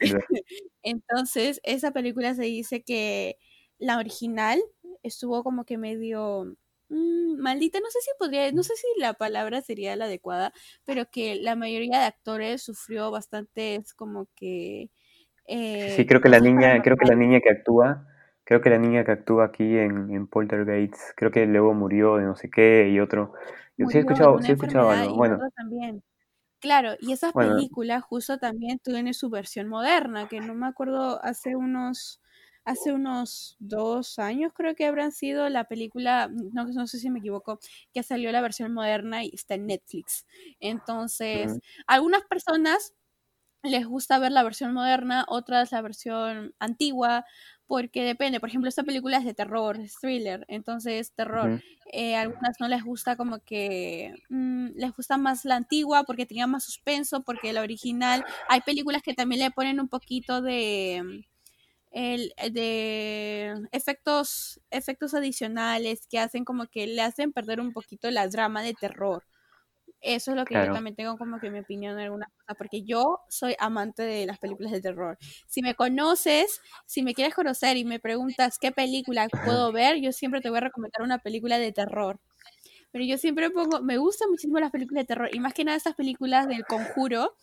Entonces, 0.84 1.60
esa 1.64 1.90
película 1.90 2.32
se 2.36 2.44
dice 2.44 2.84
que 2.84 3.38
la 3.78 3.98
original 3.98 4.60
estuvo 5.02 5.42
como 5.42 5.64
que 5.64 5.78
medio 5.78 6.56
Mm, 6.88 7.40
maldita, 7.40 7.80
no 7.80 7.90
sé 7.90 8.00
si 8.00 8.10
podría, 8.18 8.50
no 8.52 8.62
sé 8.62 8.74
si 8.76 8.86
la 8.98 9.14
palabra 9.14 9.60
sería 9.60 9.96
la 9.96 10.04
adecuada, 10.04 10.52
pero 10.84 11.10
que 11.10 11.34
la 11.36 11.56
mayoría 11.56 11.98
de 11.98 12.04
actores 12.06 12.62
sufrió 12.62 13.10
bastante, 13.10 13.76
es 13.76 13.94
como 13.94 14.28
que... 14.36 14.90
Eh, 15.48 15.94
sí, 15.96 16.06
creo 16.06 16.20
que 16.20 16.28
la 16.28 16.40
niña, 16.40 16.82
creo 16.82 16.96
que 16.96 17.06
la 17.06 17.14
niña 17.14 17.40
que 17.40 17.50
actúa, 17.50 18.06
creo 18.44 18.60
que 18.60 18.70
la 18.70 18.78
niña 18.78 19.04
que 19.04 19.12
actúa 19.12 19.46
aquí 19.46 19.76
en, 19.76 20.10
en 20.12 20.26
Poltergeist, 20.28 20.94
creo 21.16 21.30
que 21.30 21.46
luego 21.46 21.74
murió 21.74 22.16
de 22.16 22.24
no 22.24 22.36
sé 22.36 22.50
qué 22.50 22.88
y 22.88 23.00
otro. 23.00 23.32
Yo 23.76 23.86
sí 23.86 23.98
he 23.98 24.00
escuchado, 24.00 24.40
sí 24.40 24.50
he 24.50 24.54
escuchado 24.54 24.90
algo. 24.90 25.16
Bueno. 25.16 25.38
También. 25.56 26.02
Claro, 26.60 26.94
y 27.00 27.12
esa 27.12 27.32
película 27.32 28.00
justo 28.00 28.38
también 28.38 28.78
tiene 28.78 29.12
su 29.12 29.28
versión 29.28 29.68
moderna, 29.68 30.26
que 30.26 30.40
no 30.40 30.54
me 30.54 30.66
acuerdo 30.66 31.22
hace 31.22 31.54
unos 31.54 32.20
hace 32.66 32.92
unos 32.92 33.56
dos 33.60 34.18
años 34.18 34.52
creo 34.54 34.74
que 34.74 34.84
habrán 34.86 35.12
sido 35.12 35.48
la 35.48 35.64
película, 35.64 36.28
no, 36.52 36.66
no 36.66 36.86
sé 36.86 36.98
si 36.98 37.08
me 37.10 37.20
equivoco, 37.20 37.60
que 37.94 38.02
salió 38.02 38.30
la 38.32 38.42
versión 38.42 38.74
moderna 38.74 39.24
y 39.24 39.30
está 39.32 39.54
en 39.54 39.66
Netflix. 39.66 40.26
Entonces, 40.60 41.58
algunas 41.86 42.22
personas 42.24 42.92
les 43.62 43.86
gusta 43.86 44.18
ver 44.18 44.32
la 44.32 44.42
versión 44.42 44.72
moderna, 44.74 45.24
otras 45.28 45.72
la 45.72 45.80
versión 45.80 46.54
antigua, 46.58 47.24
porque 47.66 48.02
depende. 48.04 48.40
Por 48.40 48.48
ejemplo, 48.48 48.68
esta 48.68 48.84
película 48.84 49.18
es 49.18 49.24
de 49.24 49.34
terror, 49.34 49.78
es 49.80 49.96
thriller, 50.00 50.44
entonces 50.48 51.12
terror. 51.14 51.62
Eh, 51.92 52.16
algunas 52.16 52.56
no 52.60 52.68
les 52.68 52.82
gusta 52.84 53.16
como 53.16 53.40
que 53.40 54.12
mm, 54.28 54.70
les 54.76 54.92
gusta 54.92 55.18
más 55.18 55.44
la 55.44 55.56
antigua 55.56 56.04
porque 56.04 56.26
tenía 56.26 56.46
más 56.46 56.64
suspenso, 56.64 57.22
porque 57.22 57.52
la 57.52 57.62
original. 57.62 58.24
Hay 58.48 58.60
películas 58.60 59.02
que 59.02 59.14
también 59.14 59.40
le 59.40 59.50
ponen 59.50 59.80
un 59.80 59.88
poquito 59.88 60.42
de 60.42 61.26
el, 61.96 62.34
de 62.52 63.54
efectos 63.72 64.60
efectos 64.70 65.14
adicionales 65.14 66.06
que 66.06 66.18
hacen 66.18 66.44
como 66.44 66.66
que 66.66 66.86
le 66.86 67.00
hacen 67.00 67.32
perder 67.32 67.58
un 67.58 67.72
poquito 67.72 68.10
la 68.10 68.28
drama 68.28 68.62
de 68.62 68.74
terror. 68.74 69.24
Eso 70.02 70.32
es 70.32 70.36
lo 70.36 70.44
que 70.44 70.54
yo 70.54 70.74
también 70.74 70.94
tengo 70.94 71.16
como 71.16 71.40
que 71.40 71.50
mi 71.50 71.60
opinión 71.60 71.94
en 71.94 72.04
algunas 72.04 72.28
cosas, 72.28 72.54
porque 72.58 72.82
yo 72.82 73.20
soy 73.30 73.56
amante 73.58 74.02
de 74.02 74.26
las 74.26 74.38
películas 74.38 74.72
de 74.72 74.82
terror. 74.82 75.16
Si 75.46 75.62
me 75.62 75.74
conoces, 75.74 76.60
si 76.84 77.02
me 77.02 77.14
quieres 77.14 77.34
conocer 77.34 77.78
y 77.78 77.86
me 77.86 77.98
preguntas 77.98 78.58
qué 78.60 78.72
película 78.72 79.26
puedo 79.46 79.72
ver, 79.72 79.96
yo 79.96 80.12
siempre 80.12 80.42
te 80.42 80.50
voy 80.50 80.58
a 80.58 80.68
recomendar 80.68 81.00
una 81.02 81.18
película 81.18 81.58
de 81.58 81.72
terror. 81.72 82.20
Pero 82.92 83.04
yo 83.06 83.16
siempre 83.16 83.50
pongo, 83.50 83.80
me 83.80 83.96
gustan 83.96 84.28
muchísimo 84.28 84.60
las 84.60 84.70
películas 84.70 85.04
de 85.04 85.06
terror 85.06 85.30
y 85.32 85.40
más 85.40 85.54
que 85.54 85.64
nada 85.64 85.78
estas 85.78 85.94
películas 85.94 86.46
del 86.46 86.66
conjuro, 86.66 87.34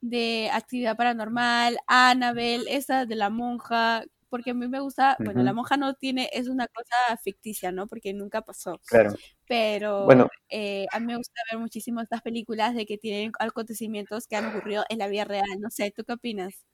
de 0.00 0.50
actividad 0.52 0.96
paranormal, 0.96 1.78
Annabelle, 1.86 2.64
esa 2.68 3.06
de 3.06 3.16
la 3.16 3.30
monja, 3.30 4.04
porque 4.28 4.50
a 4.50 4.54
mí 4.54 4.68
me 4.68 4.80
gusta, 4.80 5.16
bueno, 5.20 5.42
la 5.42 5.52
monja 5.52 5.76
no 5.76 5.94
tiene, 5.94 6.28
es 6.32 6.48
una 6.48 6.66
cosa 6.68 7.16
ficticia, 7.22 7.72
¿no? 7.72 7.86
Porque 7.86 8.12
nunca 8.12 8.42
pasó. 8.42 8.80
Claro. 8.86 9.14
Pero 9.46 10.04
bueno. 10.04 10.28
Eh, 10.50 10.86
a 10.92 11.00
mí 11.00 11.06
me 11.06 11.16
gusta 11.16 11.40
ver 11.50 11.60
muchísimo 11.60 12.00
estas 12.00 12.22
películas 12.22 12.74
de 12.74 12.86
que 12.86 12.98
tienen 12.98 13.32
acontecimientos 13.38 14.26
que 14.26 14.36
han 14.36 14.46
ocurrido 14.46 14.84
en 14.88 14.98
la 14.98 15.08
vida 15.08 15.24
real. 15.24 15.46
No 15.60 15.70
sé, 15.70 15.92
¿tú 15.94 16.04
qué 16.04 16.12
opinas? 16.12 16.64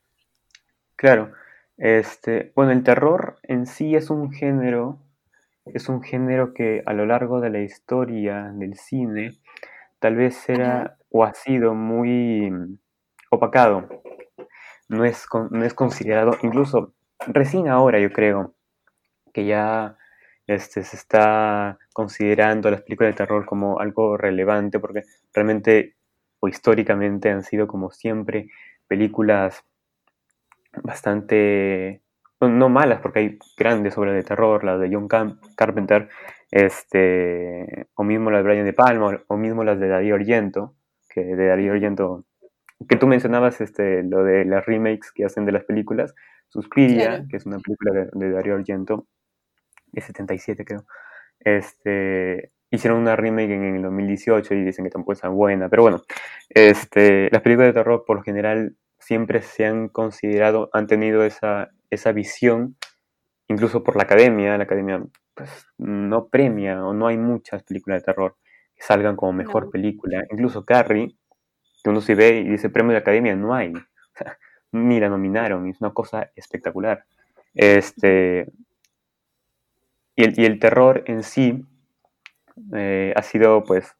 Claro. 0.96 1.32
Este, 1.76 2.52
bueno, 2.54 2.72
el 2.72 2.84
terror 2.84 3.38
en 3.42 3.66
sí 3.66 3.96
es 3.96 4.10
un 4.10 4.32
género, 4.32 5.00
es 5.64 5.88
un 5.88 6.02
género 6.02 6.54
que 6.54 6.82
a 6.86 6.92
lo 6.92 7.06
largo 7.06 7.40
de 7.40 7.50
la 7.50 7.60
historia 7.60 8.52
del 8.54 8.76
cine 8.76 9.32
tal 9.98 10.16
vez 10.16 10.48
era 10.48 10.98
o 11.10 11.24
ha 11.24 11.34
sido 11.34 11.74
muy 11.74 12.78
opacado. 13.34 13.88
No 14.88 15.04
es, 15.04 15.26
no 15.50 15.64
es 15.64 15.74
considerado, 15.74 16.36
incluso 16.42 16.92
recién 17.26 17.68
ahora 17.68 17.98
yo 18.00 18.12
creo 18.12 18.54
que 19.32 19.46
ya 19.46 19.96
este, 20.46 20.82
se 20.82 20.96
está 20.96 21.78
considerando 21.92 22.70
las 22.70 22.82
películas 22.82 23.12
de 23.12 23.16
terror 23.16 23.46
como 23.46 23.80
algo 23.80 24.16
relevante 24.16 24.78
porque 24.78 25.02
realmente 25.32 25.96
o 26.40 26.48
históricamente 26.48 27.30
han 27.30 27.42
sido 27.42 27.66
como 27.66 27.90
siempre 27.90 28.50
películas 28.86 29.64
bastante 30.82 32.02
no 32.40 32.68
malas 32.68 33.00
porque 33.00 33.20
hay 33.20 33.38
grandes 33.56 33.96
obras 33.96 34.14
de 34.14 34.22
terror 34.22 34.64
las 34.64 34.78
de 34.80 34.90
John 34.92 35.08
Carpenter 35.56 36.10
este 36.50 37.86
o 37.94 38.04
mismo 38.04 38.30
las 38.30 38.40
de 38.40 38.48
Brian 38.48 38.66
De 38.66 38.74
Palma 38.74 39.18
o 39.26 39.36
mismo 39.38 39.64
las 39.64 39.80
de 39.80 39.88
Darío 39.88 40.14
Argento 40.14 40.74
que 41.08 41.24
de 41.24 41.46
Darío 41.46 41.72
Argento 41.72 42.24
que 42.88 42.96
tú 42.96 43.06
mencionabas 43.06 43.60
este 43.60 44.02
lo 44.02 44.24
de 44.24 44.44
las 44.44 44.66
remakes 44.66 45.12
que 45.12 45.24
hacen 45.24 45.46
de 45.46 45.52
las 45.52 45.64
películas 45.64 46.14
Suspiria, 46.48 47.26
que 47.28 47.36
es 47.36 47.46
una 47.46 47.58
película 47.58 48.08
de, 48.12 48.30
Dario 48.30 48.54
Argento, 48.54 49.08
de 49.90 50.00
77 50.00 50.64
creo, 50.64 50.84
este, 51.40 52.52
hicieron 52.70 53.00
una 53.00 53.16
remake 53.16 53.50
en, 53.50 53.76
el 53.76 53.82
2018 53.82 54.54
y 54.54 54.64
dicen 54.64 54.84
que 54.84 54.90
tampoco 54.90 55.14
es 55.14 55.20
tan 55.20 55.34
buena, 55.34 55.68
pero 55.68 55.82
bueno, 55.82 56.02
este, 56.48 57.28
las 57.32 57.42
películas 57.42 57.68
de 57.68 57.80
terror 57.80 58.04
por 58.06 58.18
lo 58.18 58.22
general 58.22 58.76
siempre 58.98 59.42
se 59.42 59.66
han 59.66 59.88
considerado, 59.88 60.70
han 60.72 60.86
tenido 60.86 61.24
esa, 61.24 61.70
esa 61.90 62.12
visión, 62.12 62.76
incluso 63.48 63.82
por 63.82 63.96
la 63.96 64.04
academia, 64.04 64.56
la 64.56 64.64
academia 64.64 65.02
pues, 65.34 65.66
no 65.76 66.28
premia 66.28 66.84
o 66.84 66.94
no 66.94 67.08
hay 67.08 67.18
muchas 67.18 67.64
películas 67.64 68.02
de 68.02 68.06
terror 68.06 68.36
que 68.76 68.82
salgan 68.82 69.16
como 69.16 69.32
mejor 69.32 69.70
película, 69.70 70.24
incluso 70.30 70.64
Carrie, 70.64 71.16
que 71.84 71.90
uno 71.90 72.00
se 72.00 72.14
ve 72.14 72.40
y 72.40 72.48
dice 72.48 72.70
premio 72.70 72.92
de 72.92 72.98
academia, 72.98 73.36
no 73.36 73.54
hay. 73.54 73.74
Ni 74.72 74.98
la 74.98 75.10
nominaron, 75.10 75.68
es 75.68 75.80
una 75.80 75.92
cosa 75.92 76.30
espectacular. 76.34 77.04
Este, 77.54 78.50
y, 80.16 80.24
el, 80.24 80.40
y 80.40 80.46
el 80.46 80.58
terror 80.58 81.04
en 81.06 81.22
sí 81.22 81.64
eh, 82.74 83.12
ha 83.14 83.22
sido, 83.22 83.64
pues, 83.64 83.94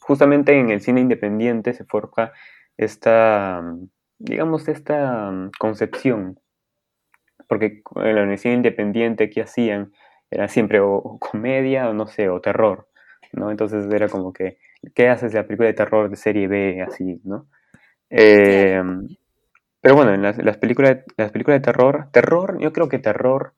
justamente 0.00 0.58
en 0.58 0.70
el 0.70 0.80
cine 0.80 1.00
independiente 1.00 1.74
se 1.74 1.84
forja 1.84 2.32
esta, 2.76 3.62
digamos, 4.18 4.68
esta 4.68 5.50
concepción. 5.58 6.38
Porque 7.48 7.82
en 7.96 8.14
la 8.14 8.36
cine 8.36 8.54
independiente 8.54 9.28
que 9.28 9.42
hacían 9.42 9.92
era 10.30 10.48
siempre 10.48 10.80
o, 10.80 11.18
comedia 11.18 11.88
o 11.88 11.94
no 11.94 12.06
sé, 12.06 12.28
o 12.28 12.40
terror, 12.40 12.87
¿no? 13.32 13.50
Entonces 13.50 13.86
era 13.92 14.08
como 14.08 14.32
que, 14.32 14.58
¿qué 14.94 15.08
haces 15.08 15.32
de 15.32 15.38
la 15.38 15.46
película 15.46 15.68
de 15.68 15.74
terror 15.74 16.10
de 16.10 16.16
serie 16.16 16.48
B 16.48 16.82
así, 16.82 17.20
¿no? 17.24 17.48
Eh, 18.10 18.82
pero 19.80 19.94
bueno, 19.94 20.12
en 20.12 20.22
las, 20.22 20.58
películas, 20.58 20.98
las 21.16 21.30
películas 21.30 21.60
de 21.60 21.64
terror, 21.64 22.08
terror, 22.12 22.58
yo 22.60 22.72
creo 22.72 22.88
que 22.88 22.98
terror 22.98 23.54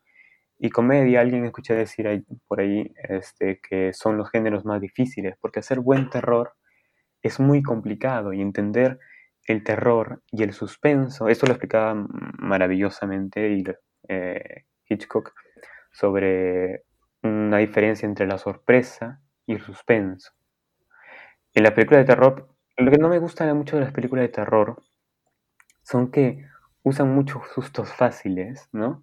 y 0.59 0.71
comedia, 0.71 1.21
alguien 1.21 1.45
escuché 1.45 1.75
decir 1.75 2.07
ahí, 2.07 2.23
por 2.47 2.61
ahí 2.61 2.93
este, 3.09 3.61
que 3.67 3.93
son 3.95 4.19
los 4.19 4.31
géneros 4.31 4.65
más 4.67 4.81
difíciles, 4.81 5.35
porque 5.41 5.61
hacer 5.61 5.81
buen 5.81 6.11
terror 6.11 6.53
es 7.23 7.41
muy 7.41 7.63
complicado 7.63 8.33
y 8.33 8.43
entender 8.43 8.99
el 9.47 9.65
terror 9.65 10.23
y 10.31 10.43
el 10.43 10.53
suspenso, 10.53 11.29
esto 11.29 11.47
lo 11.47 11.53
explicaba 11.53 11.95
maravillosamente 12.39 13.63
eh, 14.09 14.65
Hitchcock 14.89 15.33
sobre 15.91 16.85
una 17.23 17.59
diferencia 17.59 18.07
entre 18.07 18.27
la 18.27 18.39
sorpresa 18.39 19.21
y 19.55 19.59
suspenso. 19.59 20.33
En 21.55 21.65
la 21.65 21.75
película 21.75 21.99
de 21.99 22.05
terror, 22.05 22.49
lo 22.77 22.91
que 22.91 22.99
no 22.99 23.09
me 23.09 23.19
gusta 23.19 23.53
mucho 23.55 23.77
de 23.77 23.83
las 23.83 23.93
películas 23.93 24.23
de 24.23 24.29
terror 24.29 24.83
son 25.83 26.11
que 26.11 26.47
usan 26.83 27.15
muchos 27.15 27.43
sustos 27.53 27.93
fáciles, 27.93 28.69
¿no? 28.73 29.03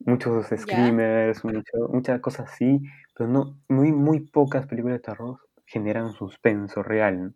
Muchos 0.00 0.48
screamers, 0.48 1.42
muchas 1.44 2.20
cosas 2.20 2.50
así, 2.52 2.82
pero 3.14 3.30
no, 3.30 3.58
muy, 3.68 3.92
muy 3.92 4.20
pocas 4.20 4.66
películas 4.66 4.98
de 4.98 5.04
terror 5.04 5.40
generan 5.64 6.12
suspenso 6.12 6.82
real. 6.82 7.34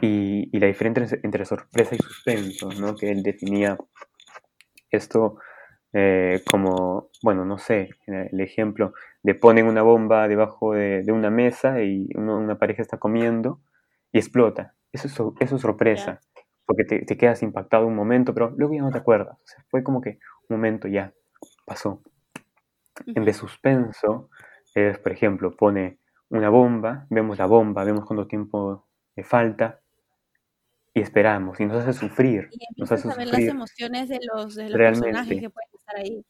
Y, 0.00 0.58
la 0.58 0.66
diferencia 0.66 1.18
entre, 1.22 1.44
sorpresa 1.44 1.94
y 1.94 1.98
suspenso, 1.98 2.70
¿no? 2.72 2.96
Que 2.96 3.10
él 3.10 3.22
definía 3.22 3.76
esto 4.90 5.38
eh, 5.98 6.42
como, 6.46 7.08
bueno, 7.22 7.46
no 7.46 7.56
sé, 7.56 7.88
el 8.06 8.38
ejemplo 8.38 8.92
de 9.22 9.34
ponen 9.34 9.66
una 9.66 9.80
bomba 9.80 10.28
debajo 10.28 10.74
de, 10.74 11.02
una 11.10 11.30
mesa 11.30 11.82
y 11.82 12.06
una 12.16 12.58
pareja 12.58 12.82
está 12.82 12.98
comiendo 12.98 13.62
y 14.12 14.18
explota. 14.18 14.74
Eso 14.92 15.08
es, 15.08 15.14
eso 15.40 15.56
es 15.56 15.62
sorpresa 15.62 16.20
porque 16.66 16.84
te, 16.84 17.16
quedas 17.16 17.42
impactado 17.42 17.86
un 17.86 17.94
momento, 17.94 18.34
pero 18.34 18.52
luego 18.58 18.74
ya 18.74 18.82
no 18.82 18.90
te 18.90 18.98
acuerdas. 18.98 19.38
O 19.38 19.46
sea, 19.46 19.64
fue 19.70 19.82
como 19.82 20.02
que 20.02 20.18
un 20.50 20.56
momento 20.56 20.86
ya 20.86 21.14
pasó. 21.64 22.02
En 23.06 23.24
de 23.24 23.32
suspenso, 23.32 24.28
es, 24.74 24.98
por 24.98 25.12
ejemplo, 25.12 25.56
pone 25.56 25.98
una 26.28 26.50
bomba, 26.50 27.06
vemos 27.08 27.38
la 27.38 27.46
bomba, 27.46 27.84
vemos 27.84 28.04
cuánto 28.04 28.26
tiempo 28.26 28.86
le 29.14 29.24
falta 29.24 29.80
y 30.96 31.02
esperamos 31.02 31.60
y 31.60 31.66
nos 31.66 31.76
hace 31.76 31.92
sufrir. 31.92 32.48
Y 32.50 32.80
nos 32.80 32.90
hace 32.90 33.06
a 33.12 33.14
ver 33.14 33.26
las 33.26 33.40
emociones 33.40 34.08
de 34.08 34.18
los, 34.32 34.54
de 34.54 34.70
los 34.70 34.78
personajes 34.78 35.40
que 35.40 35.50
pueden 35.50 35.70
estar 35.74 35.96
ahí. 35.96 36.24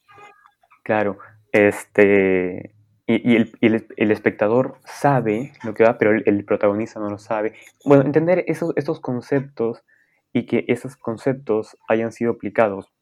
Claro, 0.82 1.18
este, 1.52 2.74
y, 3.06 3.36
el, 3.36 3.86
el, 3.96 4.10
espectador 4.10 4.80
sabe 4.84 5.52
lo 5.62 5.72
que 5.72 5.84
va, 5.84 5.98
pero 5.98 6.10
el, 6.10 6.44
protagonista 6.44 6.98
no 6.98 7.08
lo 7.08 7.18
sabe. 7.18 7.54
Bueno, 7.84 8.02
entender 8.02 8.42
esos, 8.48 8.72
estos 8.74 8.98
conceptos 8.98 9.84
y 10.32 10.46
que 10.46 10.64
esos 10.66 10.96
conceptos 10.96 11.76
hayan 11.88 12.10
sido 12.10 12.32
aplicados 12.32 12.92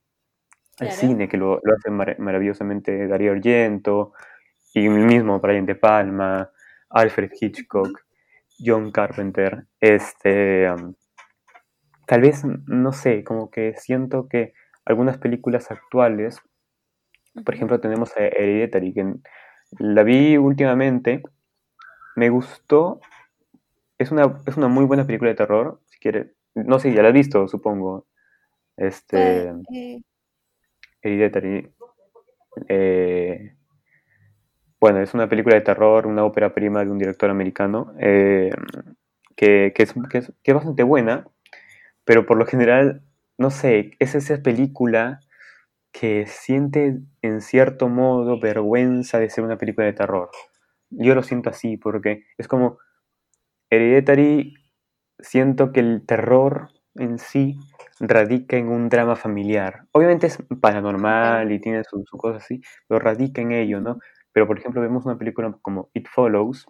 al 0.81 0.93
cine, 0.93 1.31
que 1.31 1.39
lo, 1.39 1.61
lo 1.63 1.75
hace 1.77 1.91
maravillosamente 1.91 3.07
Darío 3.07 3.33
Argento, 3.33 4.13
y 4.75 4.85
el 4.85 5.07
mismo 5.07 5.41
Brian 5.41 5.65
De 5.65 5.77
Palma, 5.77 6.51
Alfred 6.91 7.31
Hitchcock, 7.41 8.05
John 8.59 8.93
Carpenter, 8.93 9.67
este, 9.81 10.69
tal 12.07 12.21
vez, 12.21 12.45
no 12.45 12.93
sé, 12.93 13.25
como 13.25 13.51
que 13.51 13.75
siento 13.77 14.29
que 14.29 14.53
algunas 14.85 15.19
películas 15.19 15.71
actuales, 15.71 16.39
por 17.45 17.55
ejemplo, 17.55 17.81
tenemos 17.81 18.17
a 18.17 18.21
Hereditary, 18.21 18.93
que 18.93 19.15
la 19.79 20.03
vi 20.03 20.37
últimamente, 20.37 21.23
me 22.17 22.31
gustó, 22.31 23.01
es 23.99 24.13
una, 24.13 24.41
es 24.47 24.57
una 24.57 24.69
muy 24.69 24.85
buena 24.85 25.07
película 25.07 25.31
de 25.31 25.37
terror, 25.37 25.81
si 25.87 25.99
quieres, 25.99 26.29
no 26.55 26.79
sé, 26.79 26.93
ya 26.93 27.03
la 27.03 27.09
has 27.09 27.15
visto, 27.15 27.49
supongo. 27.49 28.07
Este. 28.77 29.53
Eh, 29.73 30.01
Hereditary. 31.03 31.71
Eh, 32.69 33.55
bueno, 34.81 35.01
es 35.01 35.15
una 35.15 35.29
película 35.29 35.55
de 35.55 35.63
terror, 35.63 36.07
una 36.07 36.25
ópera 36.25 36.53
prima 36.55 36.85
de 36.85 36.91
un 36.91 36.99
director 36.99 37.31
americano, 37.31 37.95
eh, 37.99 38.51
que, 39.35 39.73
es, 39.75 39.95
que, 40.11 40.19
es, 40.19 40.55
bastante 40.55 40.83
buena, 40.83 41.27
pero 42.05 42.27
por 42.27 42.37
lo 42.37 42.47
general, 42.47 43.03
no 43.39 43.51
sé, 43.51 43.93
es 43.99 44.15
esa 44.15 44.43
película 44.43 45.21
que 45.93 46.27
siente 46.27 46.99
en 47.23 47.41
cierto 47.41 47.89
modo 47.89 48.41
vergüenza 48.41 49.19
de 49.19 49.31
ser 49.31 49.45
una 49.45 49.59
película 49.59 49.87
de 49.87 49.93
terror. 49.93 50.31
Yo 50.91 51.15
lo 51.15 51.23
siento 51.23 51.51
así, 51.51 51.77
porque 51.77 52.25
es 52.37 52.49
como 52.49 52.79
Hereditary, 53.71 54.55
siento 55.19 55.73
que 55.73 55.81
el 55.81 56.05
terror 56.07 56.69
en 56.97 57.19
sí 57.19 57.57
radica 58.01 58.57
en 58.57 58.69
un 58.69 58.89
drama 58.89 59.17
familiar. 59.17 59.87
Obviamente 59.93 60.27
es 60.27 60.39
paranormal 60.61 61.51
y 61.53 61.61
tiene 61.61 61.85
sus 61.85 62.05
su 62.09 62.17
cosas 62.17 62.43
así, 62.43 62.61
pero 62.89 63.01
radica 63.01 63.41
en 63.43 63.53
ello, 63.53 63.81
¿no? 63.81 63.99
Pero 64.33 64.47
por 64.47 64.59
ejemplo 64.59 64.81
vemos 64.81 65.05
una 65.07 65.19
película 65.19 65.57
como 65.63 65.91
It 65.95 66.09
Follows, 66.09 66.67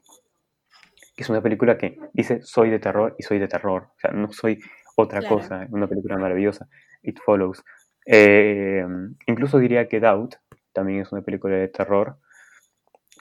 que 1.17 1.23
es 1.23 1.31
una 1.31 1.43
película 1.43 1.79
que 1.79 1.99
dice 2.13 2.43
soy 2.43 2.71
de 2.71 2.79
terror 2.79 3.15
y 3.19 3.23
soy 3.23 3.39
de 3.39 3.49
terror, 3.49 3.91
o 3.97 4.01
sea, 4.01 4.11
no 4.11 4.33
soy 4.33 4.61
otra 4.97 5.27
cosa, 5.27 5.67
una 5.71 5.87
película 5.87 6.17
maravillosa, 6.17 6.69
It 7.03 7.19
Follows. 7.25 7.63
Eh, 8.07 8.85
incluso 9.27 9.59
diría 9.59 9.89
que 9.89 10.01
Doubt 10.01 10.37
también 10.73 11.01
es 11.01 11.13
una 11.13 11.23
película 11.23 11.57
de 11.57 11.69
terror 11.69 12.19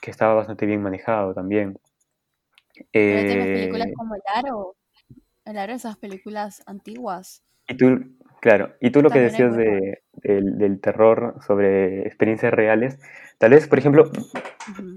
que 0.00 0.10
estaba 0.10 0.34
bastante 0.34 0.66
bien 0.66 0.82
manejado 0.82 1.32
también. 1.32 1.78
Eh, 2.92 3.54
películas 3.54 3.88
como 3.96 4.14
El 4.14 4.22
Aro, 4.34 4.76
El 5.44 5.56
Aro, 5.56 5.72
esas 5.72 5.96
películas 5.96 6.62
antiguas. 6.66 7.42
Y 7.66 7.76
tú, 7.76 8.16
claro, 8.40 8.74
y 8.80 8.90
tú 8.90 9.00
lo 9.00 9.08
que 9.08 9.20
decías 9.20 9.56
de, 9.56 10.02
del, 10.12 10.80
terror 10.80 11.36
sobre 11.46 12.06
experiencias 12.06 12.52
reales, 12.52 12.98
tal 13.38 13.52
vez, 13.52 13.66
por 13.66 13.78
ejemplo, 13.78 14.10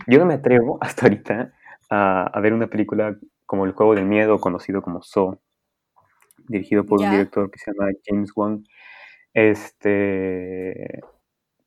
yo 0.07 0.19
no 0.19 0.25
me 0.25 0.33
atrevo 0.33 0.77
hasta 0.81 1.05
ahorita 1.05 1.53
a, 1.89 2.23
a, 2.23 2.39
ver 2.41 2.53
una 2.53 2.67
película 2.67 3.17
como 3.45 3.65
El 3.65 3.71
Juego 3.71 3.95
del 3.95 4.05
Miedo, 4.05 4.41
conocido 4.41 4.81
como 4.81 5.01
So, 5.01 5.39
dirigido 6.47 6.85
por 6.85 7.01
un 7.01 7.11
director 7.11 7.49
que 7.51 7.59
se 7.59 7.71
llama 7.71 7.91
James 8.05 8.31
Wan, 8.35 8.63
este, 9.33 11.01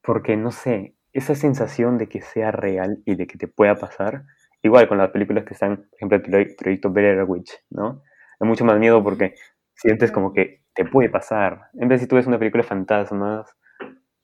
porque 0.02 0.36
no 0.36 0.50
sé, 0.50 0.94
esa 1.12 1.34
sensación 1.34 1.98
de 1.98 2.08
que 2.08 2.20
sea 2.20 2.50
real 2.50 3.02
y 3.04 3.14
de 3.14 3.26
que 3.26 3.38
te 3.38 3.48
pueda 3.48 3.76
pasar, 3.76 4.24
igual 4.62 4.88
con 4.88 4.98
las 4.98 5.10
películas 5.10 5.44
que 5.44 5.54
están, 5.54 5.76
por 5.76 5.96
ejemplo, 5.96 6.38
el 6.38 6.54
proyecto 6.56 6.92
Better 6.92 7.24
Witch, 7.24 7.52
¿no? 7.70 8.02
Da 8.38 8.46
mucho 8.46 8.64
más 8.64 8.78
miedo 8.78 9.02
porque 9.02 9.34
sientes 9.74 10.12
como 10.12 10.32
que 10.32 10.62
te 10.74 10.84
puede 10.84 11.08
pasar. 11.08 11.68
En 11.74 11.88
vez 11.88 12.00
de 12.00 12.04
si 12.04 12.08
tú 12.08 12.16
ves 12.16 12.26
una 12.26 12.38
película 12.38 12.62
de 12.62 12.68
fantasmas, 12.68 13.54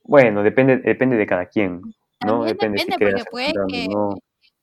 bueno, 0.03 0.43
depende, 0.43 0.77
depende 0.77 1.17
de 1.17 1.25
cada 1.25 1.47
quien, 1.47 1.81
¿no? 2.25 2.45
depende, 2.45 2.79
si 2.79 2.89
porque 2.89 3.23
puede 3.29 3.53
que, 3.67 3.87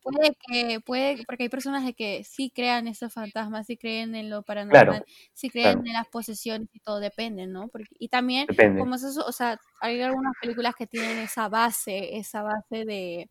puede 0.05 0.37
que, 0.47 0.81
puede, 0.81 1.25
porque 1.25 1.45
hay 1.45 1.49
personas 1.49 1.85
de 1.85 1.95
que 1.95 2.23
sí 2.25 2.53
crean 2.55 2.87
esos 2.87 3.13
fantasmas, 3.13 3.67
sí 3.67 3.77
creen 3.77 4.15
en 4.15 4.29
lo 4.31 4.43
paranormal, 4.43 5.05
sí 5.33 5.49
creen 5.49 5.87
en 5.87 5.95
las 5.95 6.07
posesiones 6.09 6.69
y 6.73 6.81
todo 6.81 7.01
depende, 7.01 7.47
¿no? 7.47 7.69
Porque, 7.69 7.89
y 7.99 8.09
también, 8.09 8.47
como 8.79 8.95
es 8.95 9.03
eso, 9.03 9.25
o 9.27 9.33
sea, 9.33 9.59
hay 9.81 10.01
algunas 10.03 10.35
películas 10.41 10.75
que 10.77 10.87
tienen 10.87 11.19
esa 11.19 11.49
base, 11.49 12.19
esa 12.19 12.43
base 12.43 12.85
de, 12.85 13.31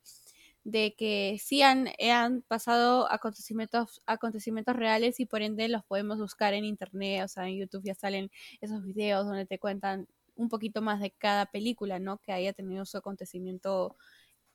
de 0.63 0.95
que 0.97 1.37
sí 1.39 1.61
han, 1.61 1.89
han 2.11 2.41
pasado 2.41 3.11
acontecimientos, 3.11 4.01
acontecimientos 4.07 4.75
reales 4.75 5.19
y 5.19 5.25
por 5.25 5.43
ende 5.43 5.67
los 5.69 5.83
podemos 5.85 6.17
buscar 6.17 6.53
en 6.53 6.65
internet, 6.65 7.23
o 7.23 7.27
sea, 7.27 7.47
en 7.47 7.57
YouTube 7.57 7.83
ya 7.85 7.95
salen 7.95 8.31
esos 8.61 8.83
videos 8.83 9.25
donde 9.25 9.45
te 9.45 9.59
cuentan 9.59 10.07
un 10.35 10.49
poquito 10.49 10.81
más 10.81 10.99
de 10.99 11.11
cada 11.11 11.45
película, 11.45 11.99
¿no? 11.99 12.17
Que 12.17 12.31
haya 12.31 12.53
tenido 12.53 12.85
su 12.85 12.97
acontecimiento, 12.97 13.95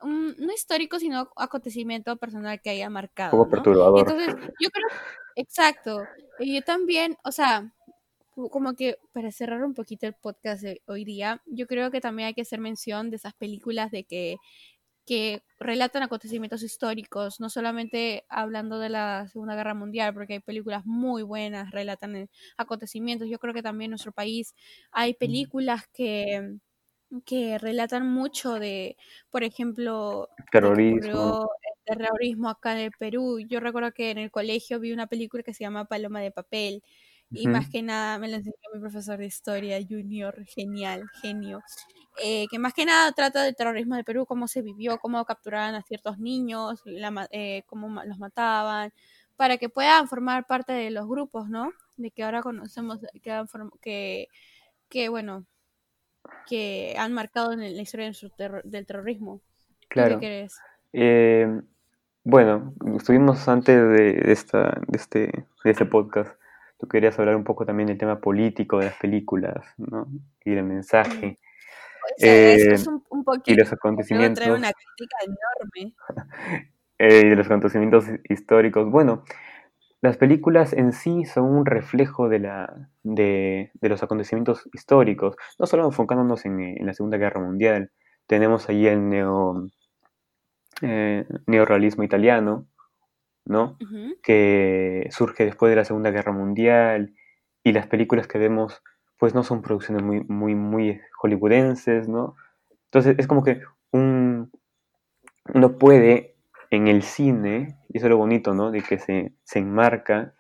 no 0.03 0.53
histórico, 0.53 0.99
sino 0.99 1.31
acontecimiento 1.37 2.17
personal 2.17 2.61
que 2.61 2.71
haya 2.71 2.91
marcado. 2.91 3.33
Como 3.33 3.49
perturbador. 3.49 4.01
Entonces, 4.01 4.35
yo 4.61 4.71
creo, 4.71 4.89
exacto, 5.37 6.03
y 6.39 6.55
yo 6.55 6.63
también, 6.63 7.17
o 7.25 7.33
sea, 7.33 7.73
como 8.51 8.75
que 8.75 8.99
para 9.13 9.33
cerrar 9.33 9.65
un 9.65 9.75
poquito 9.75 10.07
el 10.07 10.15
podcast 10.15 10.63
de 10.63 10.83
hoy 10.87 11.05
día, 11.05 11.43
yo 11.47 11.67
creo 11.67 11.91
que 11.91 12.01
también 12.01 12.29
hay 12.29 12.35
que 12.35 12.43
hacer 12.43 12.61
mención 12.61 13.11
de 13.11 13.17
esas 13.17 13.35
películas 13.35 13.91
de 13.91 14.05
que 14.05 14.37
que 15.09 15.43
relatan 15.59 16.03
acontecimientos 16.03 16.63
históricos, 16.63 17.41
no 17.41 17.49
solamente 17.49 18.27
hablando 18.29 18.79
de 18.79 18.91
la 18.91 19.27
Segunda 19.29 19.57
Guerra 19.57 19.73
Mundial, 19.73 20.13
porque 20.13 20.35
hay 20.35 20.41
películas 20.41 20.85
muy 20.85 21.23
buenas, 21.23 21.71
relatan 21.71 22.29
acontecimientos. 22.59 23.27
Yo 23.31 23.39
creo 23.39 23.55
que 23.55 23.63
también 23.63 23.87
en 23.87 23.93
nuestro 23.93 24.13
país 24.13 24.55
hay 24.93 25.15
películas 25.15 25.89
que, 25.95 26.59
que 27.25 27.59
relatan 27.59 28.07
mucho 28.11 28.55
de, 28.55 28.97
por 29.31 29.43
ejemplo, 29.43 30.29
terrorismo. 30.51 31.49
El 31.63 31.97
terrorismo 31.97 32.49
acá 32.51 32.73
en 32.73 32.79
el 32.79 32.93
Perú. 32.99 33.39
Yo 33.49 33.61
recuerdo 33.61 33.93
que 33.93 34.11
en 34.11 34.19
el 34.19 34.31
colegio 34.31 34.81
vi 34.81 34.93
una 34.93 35.07
película 35.07 35.43
que 35.43 35.55
se 35.55 35.65
llama 35.65 35.87
Paloma 35.87 36.21
de 36.21 36.31
Papel. 36.31 36.83
Y 37.31 37.47
más 37.47 37.69
que 37.69 37.83
nada 37.83 38.19
me 38.19 38.27
la 38.27 38.39
enseñó 38.39 38.57
mi 38.73 38.81
profesor 38.81 39.19
de 39.19 39.27
historia, 39.27 39.79
Junior, 39.87 40.47
genial, 40.47 41.05
genio. 41.21 41.61
Eh, 42.23 42.47
que 42.51 42.59
más 42.59 42.73
que 42.73 42.87
nada 42.87 43.13
trata 43.13 43.43
del 43.43 43.55
terrorismo 43.55 43.97
de 43.97 44.05
Perú, 44.05 44.25
cómo 44.25 44.49
se 44.49 44.63
vivió, 44.63 44.99
cómo 44.99 45.23
capturaban 45.27 45.75
a 45.75 45.83
ciertos 45.83 46.19
niños, 46.19 46.83
eh, 47.31 47.65
cómo 47.67 48.03
los 48.03 48.19
mataban, 48.19 48.93
para 49.37 49.59
que 49.59 49.69
puedan 49.69 50.09
formar 50.09 50.47
parte 50.47 50.73
de 50.73 50.91
los 50.91 51.07
grupos, 51.07 51.51
¿no? 51.51 51.71
De 51.99 52.11
que 52.11 52.25
ahora 52.25 52.43
conocemos, 52.43 52.99
que, 53.23 53.45
que, 53.83 54.29
que 54.89 55.09
bueno, 55.11 55.45
que 56.49 56.95
han 56.99 57.13
marcado 57.13 57.53
en 57.53 57.61
la 57.61 57.83
historia 57.83 58.11
del 58.65 58.87
terrorismo. 58.87 59.41
Claro. 59.89 60.19
¿Qué 60.19 60.27
crees? 60.27 60.59
Eh, 60.93 61.61
bueno, 62.25 62.75
estuvimos 62.97 63.49
antes 63.49 63.77
de, 63.77 64.33
esta, 64.33 64.81
de, 64.87 64.97
este, 64.97 65.19
de 65.65 65.71
este 65.71 65.87
podcast. 65.87 66.39
Tú 66.79 66.87
querías 66.87 67.19
hablar 67.19 67.37
un 67.37 67.45
poco 67.45 67.67
también 67.67 67.89
del 67.89 67.99
tema 67.99 68.21
político 68.21 68.79
de 68.79 68.87
las 68.87 68.97
películas, 68.97 69.67
¿no? 69.79 70.07
Y 70.45 70.55
del 70.55 70.65
mensaje. 70.65 71.39
Eh, 72.19 72.77
un, 73.11 73.25
y 73.45 73.55
los 73.55 73.73
acontecimientos. 73.73 74.47
una 74.47 74.73
crítica 74.73 75.17
enorme. 75.25 75.95
Eh, 77.01 77.23
y 77.27 77.29
de 77.29 77.37
los 77.37 77.47
acontecimientos 77.47 78.07
históricos. 78.29 78.91
Bueno, 78.91 79.23
las 80.01 80.17
películas 80.17 80.73
en 80.73 80.93
sí 80.93 81.25
son 81.25 81.45
un 81.45 81.67
reflejo 81.67 82.29
de, 82.29 82.39
la, 82.39 82.91
de, 83.03 83.71
los 83.81 84.03
acontecimientos 84.03 84.69
históricos, 84.73 85.37
no 85.59 85.67
solo 85.67 85.85
enfocándonos 85.87 86.45
en, 86.45 86.87
la 86.87 86.95
Segunda 86.95 87.19
Guerra 87.19 87.41
Mundial. 87.41 87.91
Tenemos 88.27 88.69
allí 88.69 88.87
el 88.87 89.09
neo, 89.09 89.67
eh, 90.83 91.27
neorrealismo 91.47 92.05
italiano, 92.05 92.67
¿no? 93.45 93.77
Que 94.23 95.09
surge 95.11 95.45
después 95.45 95.71
de 95.71 95.77
la 95.77 95.85
Segunda 95.85 96.11
Guerra 96.11 96.33
Mundial 96.33 97.15
y 97.65 97.73
las 97.73 97.87
películas 97.87 98.29
que 98.29 98.39
vemos 98.39 98.83
pues 99.19 99.35
no 99.35 99.43
son 99.43 99.63
producciones 99.63 100.05
muy, 100.05 100.23
muy, 100.29 100.55
muy 100.55 101.01
hollywoodenses, 101.21 102.09
¿no? 102.09 102.37
Entonces 102.85 103.17
es 103.19 103.27
como 103.27 103.43
que 103.43 103.63
un, 103.91 104.53
uno 105.53 105.77
puede 105.77 106.38
en 106.71 106.89
el 106.89 107.03
cine, 107.03 107.77
y 107.89 107.99
eso 107.99 108.07
es 108.07 108.11
lo 108.11 108.19
bonito, 108.19 108.55
¿no? 108.55 108.71
De 108.71 108.83
que 108.83 108.99
se, 108.99 109.33
enmarca 109.55 110.35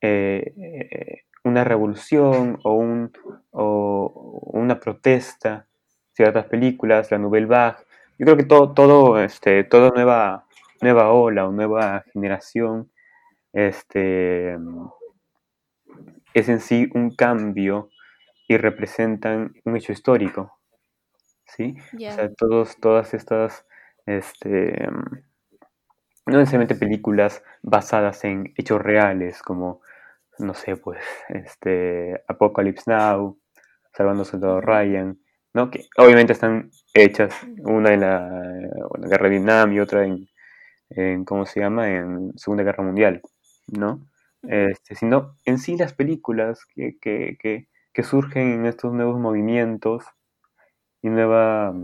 eh, 0.00 1.24
una 1.44 1.64
revolución 1.64 2.58
o, 2.62 2.74
un, 2.74 3.12
o 3.50 4.50
una 4.52 4.78
protesta, 4.78 5.66
ciertas 6.12 6.46
películas, 6.46 7.10
la 7.10 7.18
Nouvelle 7.18 7.46
Vague. 7.46 7.78
Yo 8.18 8.26
creo 8.26 8.36
que 8.36 8.44
todo, 8.44 8.72
todo, 8.72 9.22
este, 9.22 9.64
toda 9.64 9.90
nueva, 9.90 10.46
nueva 10.80 11.12
ola 11.12 11.46
o 11.46 11.52
nueva 11.52 12.04
generación 12.12 12.90
este, 13.52 14.56
es 16.34 16.48
en 16.48 16.60
sí 16.60 16.88
un 16.94 17.14
cambio 17.14 17.90
y 18.48 18.56
representan 18.56 19.54
un 19.64 19.76
hecho 19.76 19.92
histórico. 19.92 20.58
¿Sí? 21.46 21.76
O 21.94 21.98
sea, 21.98 22.32
todos, 22.32 22.78
todas 22.80 23.12
estas, 23.12 23.66
este, 24.06 24.88
no 26.26 26.38
necesariamente 26.38 26.74
películas 26.74 27.42
basadas 27.62 28.24
en 28.24 28.52
hechos 28.56 28.80
reales, 28.80 29.42
como, 29.42 29.80
no 30.38 30.54
sé, 30.54 30.76
pues, 30.76 31.02
este, 31.28 32.22
Apocalypse 32.28 32.90
Now, 32.90 33.38
Salvando 33.92 34.24
Soldado 34.24 34.60
Ryan, 34.60 35.18
¿no? 35.54 35.70
Que 35.70 35.86
obviamente 35.98 36.32
están 36.32 36.70
hechas, 36.94 37.34
una 37.58 37.92
en 37.92 38.00
la, 38.00 38.28
Guerra 39.00 39.24
de 39.24 39.30
Vietnam 39.30 39.72
y 39.72 39.80
otra 39.80 40.04
en, 40.04 40.28
en, 40.90 41.24
¿cómo 41.24 41.44
se 41.46 41.60
llama?, 41.60 41.88
en 41.90 42.32
Segunda 42.36 42.62
Guerra 42.62 42.84
Mundial, 42.84 43.20
¿no? 43.68 44.06
Este, 44.42 44.94
sino 44.94 45.36
en 45.44 45.58
sí 45.58 45.76
las 45.76 45.92
películas 45.92 46.64
que, 46.74 46.98
que, 47.00 47.36
que, 47.38 47.68
que 47.92 48.02
surgen 48.02 48.52
en 48.52 48.66
estos 48.66 48.92
nuevos 48.92 49.20
movimientos 49.20 50.04
y 51.02 51.08
nueva, 51.10 51.74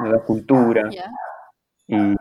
nueva 0.00 0.24
cultura. 0.24 0.88
Y, 1.86 2.16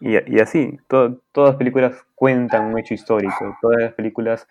y, 0.00 0.40
así, 0.40 0.78
todas 0.88 1.18
las 1.34 1.56
películas 1.56 2.04
cuentan 2.14 2.66
un 2.66 2.78
hecho 2.78 2.94
histórico, 2.94 3.56
todas 3.60 3.80
las 3.80 3.92
películas 3.94 4.46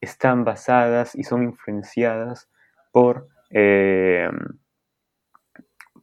están 0.00 0.44
basadas 0.44 1.14
y 1.14 1.22
son 1.22 1.42
influenciadas 1.44 2.48
por, 2.92 3.28
eh, 3.50 4.28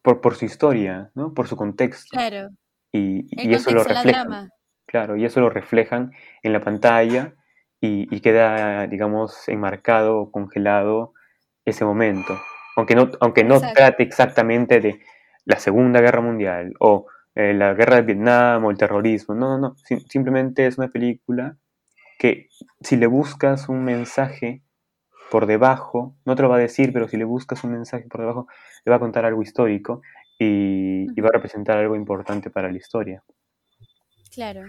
por, 0.02 0.22
por 0.22 0.36
su 0.36 0.46
historia, 0.46 1.12
¿no? 1.16 1.34
Por 1.34 1.48
su 1.48 1.56
contexto. 1.56 2.10
Claro. 2.12 2.50
Y, 2.92 3.28
eso 3.52 3.72
lo 3.72 3.84
contexto, 3.84 4.10
reflejan. 4.12 4.50
Claro, 4.86 5.18
y 5.18 5.26
eso 5.26 5.40
lo 5.40 5.50
reflejan 5.50 6.12
en 6.44 6.54
la 6.54 6.62
pantalla 6.62 7.34
y, 7.82 8.08
y 8.16 8.22
queda, 8.22 8.86
digamos, 8.88 9.50
enmarcado, 9.50 10.32
congelado 10.32 11.14
ese 11.66 11.84
momento. 11.86 12.40
Aunque 12.76 12.96
no, 12.96 13.10
aunque 13.20 13.44
no 13.44 13.56
Exacto. 13.56 13.76
trate 13.76 14.04
exactamente 14.04 14.80
de 14.80 15.02
la 15.46 15.60
Segunda 15.60 16.02
Guerra 16.02 16.22
Mundial 16.22 16.74
o 16.80 17.08
eh, 17.36 17.54
la 17.54 17.74
guerra 17.74 17.98
de 17.98 18.02
Vietnam 18.04 18.66
o 18.66 18.72
el 18.72 18.78
terrorismo. 18.78 19.36
No, 19.36 19.50
no, 19.50 19.58
no. 19.58 19.76
Sim- 19.78 20.06
simplemente 20.08 20.66
es 20.66 20.78
una 20.78 20.90
película 20.90 21.58
que 22.20 22.50
si 22.82 22.96
le 22.96 23.08
buscas 23.08 23.70
un 23.70 23.84
mensaje 23.84 24.62
por 25.30 25.48
debajo, 25.48 26.16
no 26.26 26.36
te 26.36 26.44
lo 26.44 26.50
va 26.50 26.58
a 26.58 26.60
decir, 26.60 26.94
pero 26.94 27.08
si 27.08 27.18
le 27.18 27.24
buscas 27.24 27.64
un 27.64 27.72
mensaje 27.72 28.06
por 28.08 28.22
debajo, 28.22 28.48
le 28.86 28.92
va 28.92 28.98
a 28.98 29.00
contar 29.00 29.26
algo 29.26 29.42
histórico 29.42 30.02
y, 30.38 31.08
va 31.22 31.30
a 31.30 31.34
representar 31.34 31.78
algo 31.78 31.96
importante 31.96 32.50
para 32.50 32.72
la 32.72 32.78
historia. 32.78 33.24
Claro. 34.32 34.62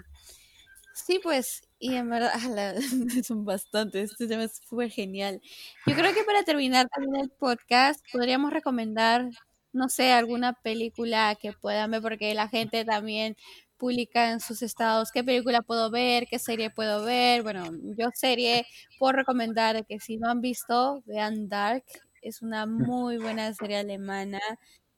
Sí, 0.94 1.20
pues, 1.22 1.68
y 1.78 1.96
en 1.96 2.08
verdad, 2.08 2.32
son 3.24 3.44
bastantes, 3.44 4.12
este 4.12 4.26
tema 4.26 4.44
es 4.44 4.60
genial. 4.94 5.42
Yo 5.86 5.94
creo 5.94 6.14
que 6.14 6.24
para 6.24 6.44
terminar 6.44 6.88
también 6.88 7.16
el 7.16 7.30
podcast, 7.30 8.04
podríamos 8.12 8.52
recomendar, 8.52 9.28
no 9.74 9.88
sé, 9.90 10.12
alguna 10.12 10.54
película 10.54 11.36
que 11.40 11.52
puedan 11.52 11.90
ver, 11.92 12.02
porque 12.02 12.34
la 12.34 12.48
gente 12.48 12.84
también 12.84 13.36
publica 13.78 14.30
en 14.30 14.40
sus 14.40 14.62
estados 14.62 15.10
qué 15.12 15.24
película 15.24 15.62
puedo 15.62 15.90
ver, 15.90 16.26
qué 16.28 16.38
serie 16.38 16.70
puedo 16.70 17.04
ver. 17.04 17.42
Bueno, 17.42 17.64
yo 17.98 18.08
serie 18.14 18.66
puedo 18.98 19.12
recomendar 19.12 19.84
que 19.86 20.00
si 20.00 20.16
no 20.18 20.30
han 20.30 20.40
visto, 20.40 21.02
vean 21.06 21.48
Dark. 21.48 21.84
Es 22.22 22.42
una 22.42 22.66
muy 22.66 23.18
buena 23.18 23.52
serie 23.54 23.78
alemana, 23.78 24.40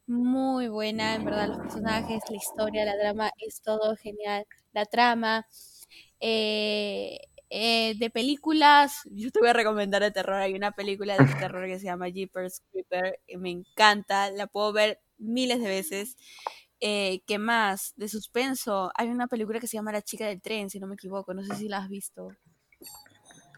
muy 0.07 0.69
buena, 0.69 1.15
en 1.17 1.25
verdad, 1.25 1.49
los 1.49 1.59
personajes, 1.59 2.23
la 2.31 2.37
historia, 2.37 2.85
la 2.85 2.97
drama, 2.97 3.31
es 3.39 3.61
todo 3.62 3.97
genial 3.97 4.45
la 4.73 4.85
trama. 4.87 5.47
Eh, 6.21 7.19
eh, 7.51 7.95
de 7.99 8.11
películas, 8.11 9.03
yo 9.13 9.31
te 9.31 9.41
voy 9.41 9.49
a 9.49 9.53
recomendar 9.53 10.03
de 10.03 10.11
terror. 10.11 10.37
Hay 10.37 10.55
una 10.55 10.73
película 10.73 11.17
de 11.17 11.25
terror 11.39 11.67
que 11.67 11.79
se 11.79 11.87
llama 11.87 12.09
Jeepers 12.09 12.63
Creeper. 12.73 13.21
y 13.27 13.37
me 13.37 13.51
encanta, 13.51 14.31
la 14.31 14.47
puedo 14.47 14.73
ver 14.73 15.01
miles 15.19 15.61
de 15.61 15.69
veces. 15.69 16.17
Eh, 16.81 17.23
¿Qué 17.27 17.39
más? 17.39 17.95
De 17.97 18.09
suspenso. 18.09 18.91
Hay 18.97 19.09
una 19.09 19.29
película 19.29 19.61
que 19.61 19.67
se 19.69 19.77
llama 19.77 19.93
La 19.93 20.03
chica 20.03 20.27
del 20.27 20.43
tren, 20.43 20.71
si 20.71 20.79
no 20.81 20.87
me 20.87 20.95
equivoco. 20.95 21.35
No 21.35 21.43
sé 21.45 21.55
si 21.55 21.69
la 21.69 21.79
has 21.79 21.89
visto. 21.89 22.37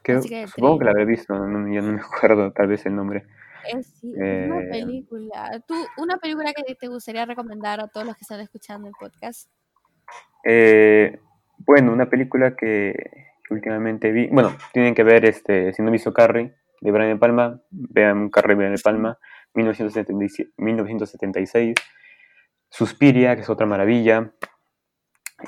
Del 0.06 0.22
supongo 0.46 0.78
que 0.78 0.84
la 0.86 0.90
tren. 0.90 1.02
habré 1.02 1.04
visto, 1.06 1.34
no, 1.34 1.72
ya 1.72 1.80
no 1.82 1.92
me 1.92 2.00
acuerdo 2.00 2.52
tal 2.52 2.68
vez 2.68 2.86
el 2.86 2.96
nombre. 2.96 3.26
Es, 3.62 3.86
sí, 4.00 4.16
una 4.30 4.62
Eh, 4.62 4.68
película. 4.68 5.62
¿Tú, 5.66 5.74
una 5.96 6.18
película 6.18 6.52
que 6.54 6.74
te 6.74 6.88
gustaría 6.88 7.26
recomendar 7.26 7.80
a 7.80 7.88
todos 7.88 8.06
los 8.06 8.16
que 8.16 8.24
están 8.24 8.40
escuchando 8.40 8.88
el 8.88 8.94
podcast? 8.96 9.50
eh, 10.44 11.18
bueno, 11.58 11.92
una 11.92 12.08
película 12.08 12.54
que 12.56 12.94
últimamente 13.50 14.10
vi, 14.12 14.28
bueno, 14.28 14.56
tienen 14.72 14.94
que 14.94 15.02
ver, 15.04 15.24
este, 15.24 15.72
si 15.72 15.82
no 15.82 15.90
visto 15.90 16.12
Carrie, 16.12 16.54
de 16.80 16.90
Brian 16.92 17.10
De 17.10 17.16
Palma, 17.16 17.60
vean 17.70 18.28
Carrie 18.30 18.54
Brian 18.56 18.74
De 18.74 18.80
Palma, 18.82 19.18
1977 19.54 20.52
1976, 20.56 21.74
Suspiria, 22.70 23.34
que 23.34 23.42
es 23.42 23.50
otra 23.50 23.66
maravilla, 23.66 24.32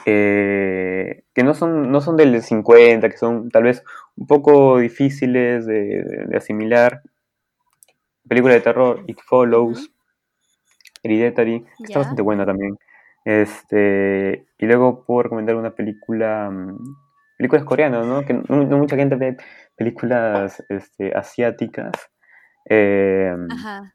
eh, 0.07 1.25
que 1.35 1.43
no 1.43 1.55
son, 1.55 1.91
no 1.91 2.01
son 2.01 2.17
del 2.17 2.43
50, 2.43 3.09
que 3.09 3.17
son 3.17 3.51
tal 3.51 3.65
vez 3.65 3.85
un 4.17 4.27
poco 4.27 4.79
difíciles 4.79 5.67
de, 5.67 6.03
de- 6.03 6.27
de 6.27 6.37
asimilar. 6.37 7.03
Película 8.29 8.55
de 8.55 8.61
terror, 8.61 9.03
It 9.07 9.19
Follows, 9.27 9.91
Hereditary, 11.03 11.61
que 11.61 11.67
está 11.85 11.99
bastante 12.01 12.23
buena 12.23 12.47
también. 12.47 12.77
Este, 13.25 14.47
y 14.59 14.67
luego 14.67 15.05
puedo 15.05 15.25
recomendar 15.25 15.57
una 15.57 15.75
película, 15.75 16.49
mm, 16.51 16.77
películas 17.41 17.65
coreanas, 17.65 18.07
¿no? 18.07 18.23
Que 18.23 18.35
no, 18.35 18.45
no 18.49 18.77
mucha 18.77 18.97
gente 18.97 19.17
ve 19.17 19.39
películas 19.75 20.63
este, 20.69 21.17
asiáticas. 21.17 21.91
Eh, 22.69 23.35
Ajá. 23.51 23.95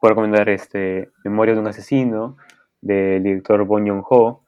puedo 0.00 0.12
recomendar 0.12 0.48
este, 0.48 1.10
Memoria 1.24 1.52
de 1.52 1.60
un 1.60 1.68
asesino, 1.68 2.38
del 2.80 3.22
director 3.22 3.66
Bong 3.66 3.86
Joon-ho, 3.86 4.46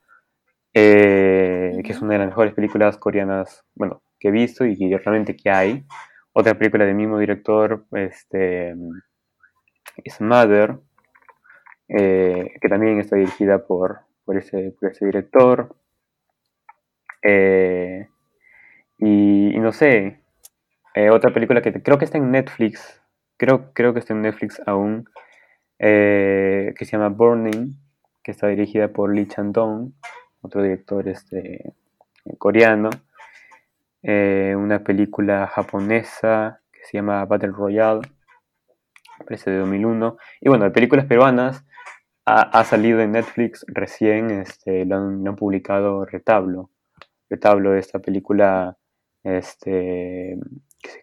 eh, 0.72 1.78
que 1.84 1.92
es 1.92 2.00
una 2.00 2.14
de 2.14 2.20
las 2.20 2.28
mejores 2.28 2.54
películas 2.54 2.96
coreanas, 2.96 3.66
bueno, 3.74 4.02
que 4.18 4.28
he 4.28 4.30
visto 4.30 4.64
y 4.64 4.78
que 4.78 4.96
realmente 4.96 5.36
que 5.36 5.50
hay. 5.50 5.84
Otra 6.32 6.54
película 6.54 6.86
del 6.86 6.94
mismo 6.94 7.18
director, 7.18 7.84
este, 7.92 8.74
es 10.02 10.20
Mother, 10.22 10.78
eh, 11.86 12.54
que 12.62 12.68
también 12.70 12.98
está 12.98 13.16
dirigida 13.16 13.66
por, 13.66 14.00
por, 14.24 14.38
ese, 14.38 14.74
por 14.80 14.90
ese 14.90 15.04
director. 15.04 15.76
Eh, 17.22 18.08
y, 18.98 19.58
no 19.58 19.72
sé, 19.72 20.20
eh, 20.94 21.10
otra 21.10 21.32
película 21.32 21.62
que 21.62 21.72
creo 21.82 21.98
que 21.98 22.04
está 22.04 22.18
en 22.18 22.30
Netflix, 22.30 23.02
creo, 23.36 23.72
creo 23.72 23.92
que 23.92 24.00
está 24.00 24.14
en 24.14 24.22
Netflix 24.22 24.60
aún, 24.66 25.04
eh, 25.78 26.74
que 26.76 26.84
se 26.84 26.92
llama 26.92 27.08
Burning, 27.08 27.74
que 28.22 28.32
está 28.32 28.48
dirigida 28.48 28.88
por 28.88 29.14
Lee 29.14 29.26
Chan-dong, 29.26 29.92
otro 30.42 30.62
director 30.62 31.08
este, 31.08 31.74
coreano. 32.38 32.90
Una 34.02 34.82
película 34.82 35.46
japonesa 35.46 36.60
que 36.72 36.80
se 36.84 36.96
llama 36.98 37.24
Battle 37.26 37.50
Royale, 37.52 38.00
parece 39.24 39.50
de 39.50 39.58
2001. 39.58 40.16
Y 40.40 40.48
bueno, 40.48 40.64
de 40.64 40.70
películas 40.70 41.06
peruanas 41.06 41.64
ha, 42.26 42.64
salido 42.64 43.00
en 43.00 43.12
Netflix 43.12 43.64
recién, 43.68 44.30
este, 44.30 44.84
lo 44.84 44.96
han 44.96 45.36
publicado 45.36 46.04
Retablo. 46.04 46.70
Retablo 47.30 47.72
de 47.72 47.80
esta 47.80 48.00
película 48.00 48.76
este, 49.24 50.36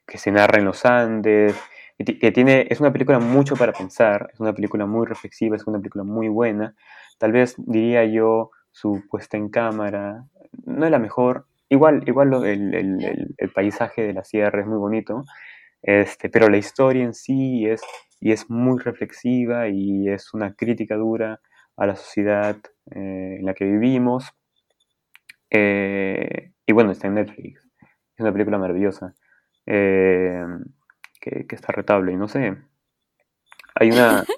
que, 0.05 0.17
se- 0.17 0.31
narra 0.31 0.59
en 0.59 0.65
los 0.65 0.85
Andes, 0.85 1.55
que, 1.97 2.03
ti- 2.03 2.19
que 2.19 2.31
tiene, 2.31 2.67
es 2.69 2.79
una 2.79 2.91
película 2.91 3.19
mucho 3.19 3.55
para 3.55 3.73
pensar, 3.73 4.29
es 4.33 4.39
una 4.39 4.53
película 4.53 4.85
muy 4.85 5.05
reflexiva, 5.07 5.55
es 5.55 5.65
una 5.67 5.79
película 5.79 6.03
muy 6.03 6.27
buena. 6.29 6.75
Tal 7.17 7.31
vez 7.31 7.55
diría 7.57 8.05
yo 8.05 8.51
su 8.71 9.03
puesta 9.09 9.37
en 9.37 9.49
cámara, 9.49 10.25
no 10.65 10.85
es 10.85 10.91
la 10.91 10.99
mejor. 10.99 11.45
Igual, 11.69 12.03
igual 12.07 12.33
el, 12.45 12.73
el- 12.73 13.03
el- 13.03 13.35
el 13.37 13.51
paisaje 13.51 14.03
de 14.03 14.13
la 14.13 14.23
sierra 14.23 14.61
es 14.61 14.67
muy 14.67 14.77
bonito, 14.77 15.23
este, 15.81 16.29
pero 16.29 16.49
la 16.49 16.57
historia 16.57 17.03
en 17.03 17.13
sí 17.13 17.65
es, 17.67 17.81
y 18.19 18.31
es 18.31 18.49
muy 18.49 18.79
reflexiva 18.79 19.69
y 19.69 20.09
es 20.09 20.33
una 20.33 20.53
crítica 20.55 20.95
dura 20.95 21.39
a 21.77 21.85
la 21.85 21.95
sociedad 21.95 22.57
eh, 22.91 23.37
en 23.39 23.45
la 23.45 23.53
que 23.53 23.65
vivimos. 23.65 24.31
Eh, 25.49 26.51
y 26.65 26.73
bueno, 26.73 26.91
está 26.91 27.07
en 27.07 27.15
Netflix. 27.15 27.65
Es 28.15 28.19
una 28.19 28.31
película 28.33 28.57
maravillosa. 28.57 29.13
eh, 29.65 30.43
que, 31.19 31.45
que 31.47 31.55
está 31.55 31.71
retable. 31.73 32.13
Y 32.13 32.15
no 32.17 32.27
sé. 32.27 32.57
Hay 33.75 33.91
una. 33.91 34.23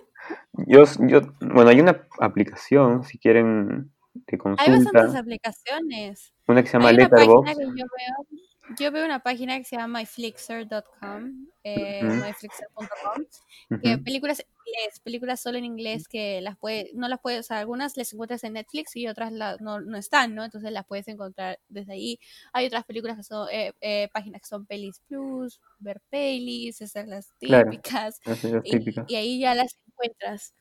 Yo, 0.68 0.84
yo, 1.08 1.22
bueno, 1.42 1.70
hay 1.70 1.80
una 1.80 2.08
aplicación, 2.20 3.04
si 3.04 3.18
quieren, 3.18 3.92
de 4.14 4.24
Hay 4.34 4.38
consulta. 4.38 4.72
bastantes 4.92 5.16
aplicaciones. 5.16 6.34
Una 6.48 6.62
que 6.62 6.68
se 6.68 6.74
llama 6.78 6.90
Hay 6.90 6.98
Letterboxd. 6.98 7.58
que 7.58 7.66
yo 7.66 7.86
veo, 7.86 8.76
yo 8.78 8.92
veo 8.92 9.06
una 9.06 9.20
página 9.20 9.58
que 9.58 9.64
se 9.64 9.78
llama 9.78 10.00
myflixer.com, 10.00 11.48
eh, 11.64 12.02
Ujú. 12.06 12.16
myflixer.com, 12.16 13.80
que 13.82 13.98
películas 14.00 14.46
inglés, 14.70 15.00
películas 15.02 15.42
solo 15.42 15.58
en 15.58 15.66
inglés 15.66 16.08
que 16.08 16.42
las 16.42 16.58
puede, 16.58 16.92
no 16.94 17.08
las 17.08 17.20
puedes, 17.20 17.40
o 17.42 17.44
sea, 17.44 17.60
algunas 17.60 17.98
las 17.98 18.14
encuentras 18.14 18.44
en 18.44 18.54
Netflix 18.54 18.96
y 18.96 19.08
otras 19.08 19.32
la- 19.32 19.58
no, 19.60 19.80
no 19.82 19.98
están, 19.98 20.36
¿no? 20.36 20.44
Entonces 20.46 20.72
las 20.72 20.86
puedes 20.86 21.08
encontrar 21.08 21.60
desde 21.68 21.94
ahí. 21.94 22.20
Hay 22.54 22.66
otras 22.68 22.86
películas 22.86 23.18
que 23.18 23.24
son, 23.24 23.48
eh, 23.52 23.74
eh, 23.82 24.10
páginas 24.14 24.42
que 24.42 24.48
son 24.48 24.66
Pelis 24.66 25.02
Plus, 25.08 25.60
ver 25.80 26.02
Pelis, 26.10 26.82
esas 26.82 27.08
las 27.08 27.34
típicas, 27.38 28.20
las 28.26 28.44
y, 28.64 28.72
típicas. 28.72 29.06
y 29.08 29.16
ahí 29.16 29.40
ya 29.40 29.56
las 29.56 29.76
encuentras, 29.88 30.54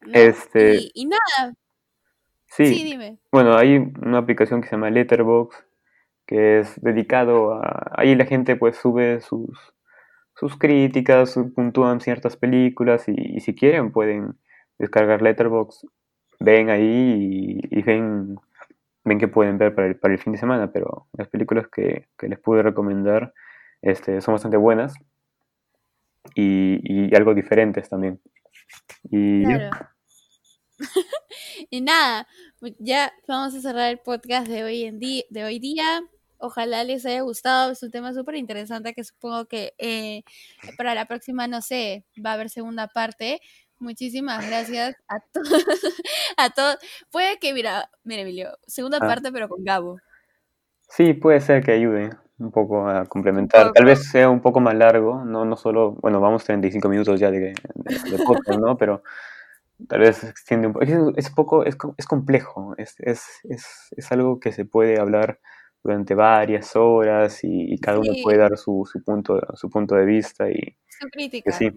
¿no? 0.00 0.18
Este, 0.18 0.76
Y, 0.76 0.90
y 0.94 1.06
nada, 1.06 1.54
sí, 2.46 2.66
sí, 2.66 2.84
dime. 2.84 3.18
bueno, 3.30 3.56
hay 3.56 3.76
una 3.76 4.18
aplicación 4.18 4.60
que 4.60 4.68
se 4.68 4.72
llama 4.76 4.90
Letterboxd, 4.90 5.56
que 6.26 6.60
es 6.60 6.80
dedicado 6.80 7.54
a... 7.54 7.92
Ahí 7.96 8.14
la 8.14 8.26
gente 8.26 8.56
pues 8.56 8.76
sube 8.76 9.20
sus, 9.20 9.58
sus 10.34 10.56
críticas, 10.56 11.38
puntúan 11.54 12.00
ciertas 12.00 12.36
películas 12.36 13.04
y, 13.08 13.40
si 13.40 13.54
quieren 13.54 13.92
pueden 13.92 14.38
descargar 14.78 15.22
Letterboxd, 15.22 15.86
ven 16.40 16.70
ahí 16.70 17.60
y, 17.70 17.82
ven, 17.82 18.36
ven 19.04 19.18
que 19.18 19.28
pueden 19.28 19.58
ver 19.58 19.74
para 19.74 19.88
el, 19.88 19.96
para 19.96 20.14
el 20.14 20.20
fin 20.20 20.32
de 20.32 20.38
semana, 20.38 20.72
pero 20.72 21.06
las 21.12 21.28
películas 21.28 21.68
que, 21.68 22.08
que 22.18 22.28
les 22.28 22.38
pude 22.38 22.62
recomendar 22.62 23.32
este, 23.82 24.20
son 24.20 24.34
bastante 24.34 24.56
buenas 24.56 24.94
y, 26.34 26.80
y 26.82 27.14
algo 27.14 27.34
diferentes 27.34 27.88
también. 27.88 28.20
Y. 29.10 29.44
Claro. 29.44 29.70
Y 31.70 31.80
nada, 31.80 32.26
ya 32.78 33.12
vamos 33.28 33.54
a 33.54 33.60
cerrar 33.60 33.90
el 33.90 33.98
podcast 33.98 34.48
de 34.48 34.64
hoy 34.64 34.84
en 34.84 34.98
de 34.98 35.44
hoy 35.44 35.58
día. 35.58 36.02
Ojalá 36.44 36.82
les 36.82 37.06
haya 37.06 37.20
gustado, 37.20 37.70
es 37.72 37.82
un 37.84 37.90
tema 37.92 38.12
súper 38.12 38.34
interesante 38.34 38.94
que 38.94 39.04
supongo 39.04 39.46
que 39.46 39.74
eh, 39.78 40.24
para 40.76 40.94
la 40.94 41.06
próxima, 41.06 41.46
no 41.46 41.62
sé, 41.62 42.04
va 42.24 42.30
a 42.30 42.34
haber 42.34 42.50
segunda 42.50 42.88
parte. 42.88 43.40
Muchísimas 43.78 44.44
gracias 44.46 44.96
a 45.08 45.20
todos. 45.32 45.46
a 46.36 46.50
todos. 46.50 46.76
Puede 47.10 47.38
que, 47.38 47.52
mira, 47.54 47.88
mira, 48.04 48.22
Emilio, 48.22 48.58
segunda 48.66 48.98
Ah. 49.00 49.06
parte, 49.06 49.30
pero 49.32 49.48
con 49.48 49.62
Gabo. 49.64 49.98
Sí, 50.88 51.14
puede 51.14 51.40
ser 51.40 51.62
que 51.64 51.72
ayude 51.72 52.10
un 52.38 52.50
poco 52.50 52.88
a 52.88 53.06
complementar. 53.06 53.72
Tal 53.72 53.84
vez 53.84 54.10
sea 54.10 54.28
un 54.28 54.40
poco 54.40 54.58
más 54.60 54.74
largo, 54.74 55.24
no, 55.24 55.44
no 55.44 55.56
solo, 55.56 55.92
bueno, 56.02 56.20
vamos 56.20 56.44
35 56.44 56.88
minutos 56.88 57.20
ya 57.20 57.30
de, 57.30 57.38
de, 57.40 57.54
de 58.10 58.24
podcast, 58.24 58.58
¿no? 58.58 58.76
Pero 58.76 59.02
tal 59.88 60.00
vez 60.00 60.16
se 60.18 60.28
extiende 60.28 60.66
un 60.66 60.72
poco. 60.74 60.84
Es, 60.84 61.26
es 61.26 61.30
poco, 61.30 61.64
es, 61.64 61.76
co- 61.76 61.94
es 61.96 62.06
complejo, 62.06 62.74
es, 62.78 62.96
es, 62.98 63.22
es, 63.44 63.64
es 63.96 64.12
algo 64.12 64.38
que 64.40 64.52
se 64.52 64.64
puede 64.64 64.98
hablar 65.00 65.38
durante 65.82 66.14
varias 66.14 66.76
horas 66.76 67.42
y, 67.44 67.74
y 67.74 67.78
cada 67.78 67.98
uno 67.98 68.12
puede 68.22 68.38
dar 68.38 68.56
su, 68.56 68.88
su, 68.90 69.02
punto, 69.02 69.40
su 69.54 69.68
punto 69.68 69.94
de 69.94 70.04
vista 70.04 70.50
y 70.50 70.76
Su 70.88 71.08
sí. 71.52 71.70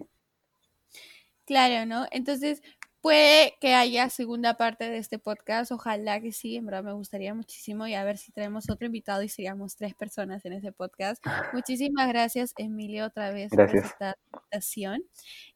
Claro, 1.44 1.86
¿no? 1.86 2.06
Entonces, 2.10 2.62
puede 3.06 3.54
que 3.60 3.72
haya 3.72 4.10
segunda 4.10 4.56
parte 4.56 4.90
de 4.90 4.98
este 4.98 5.20
podcast. 5.20 5.70
Ojalá 5.70 6.20
que 6.20 6.32
sí, 6.32 6.56
en 6.56 6.66
verdad 6.66 6.82
me 6.82 6.92
gustaría 6.92 7.32
muchísimo. 7.34 7.86
Y 7.86 7.94
a 7.94 8.02
ver 8.02 8.18
si 8.18 8.32
traemos 8.32 8.68
otro 8.68 8.86
invitado 8.86 9.22
y 9.22 9.28
seríamos 9.28 9.76
tres 9.76 9.94
personas 9.94 10.44
en 10.44 10.54
ese 10.54 10.72
podcast. 10.72 11.24
Muchísimas 11.54 12.08
gracias, 12.08 12.52
Emilio, 12.56 13.06
otra 13.06 13.30
vez 13.30 13.50
por 13.50 13.70
Gracias. 13.70 13.94
la 14.00 14.16
invitación. 14.32 15.04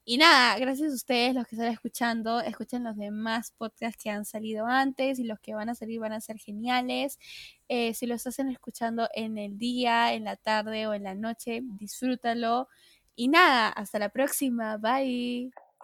Y 0.05 0.17
nada, 0.17 0.57
gracias 0.59 0.93
a 0.93 0.95
ustedes, 0.95 1.35
los 1.35 1.45
que 1.45 1.57
están 1.57 1.73
escuchando. 1.73 2.39
Escuchen 2.39 2.85
los 2.85 2.95
demás 2.95 3.51
podcasts 3.57 4.01
que 4.01 4.09
han 4.09 4.23
salido 4.23 4.65
antes 4.65 5.19
y 5.19 5.25
los 5.25 5.37
que 5.41 5.53
van 5.53 5.67
a 5.67 5.75
salir 5.75 5.99
van 5.99 6.13
a 6.13 6.21
ser 6.21 6.37
geniales. 6.37 7.19
Eh, 7.67 7.93
si 7.93 8.05
lo 8.05 8.15
estás 8.15 8.39
escuchando 8.39 9.09
en 9.13 9.37
el 9.37 9.57
día, 9.57 10.13
en 10.13 10.23
la 10.23 10.37
tarde 10.37 10.87
o 10.87 10.93
en 10.93 11.03
la 11.03 11.15
noche, 11.15 11.59
disfrútalo. 11.77 12.69
Y 13.13 13.27
nada, 13.27 13.67
hasta 13.67 13.99
la 13.99 14.07
próxima. 14.07 14.77
Bye. 14.77 15.51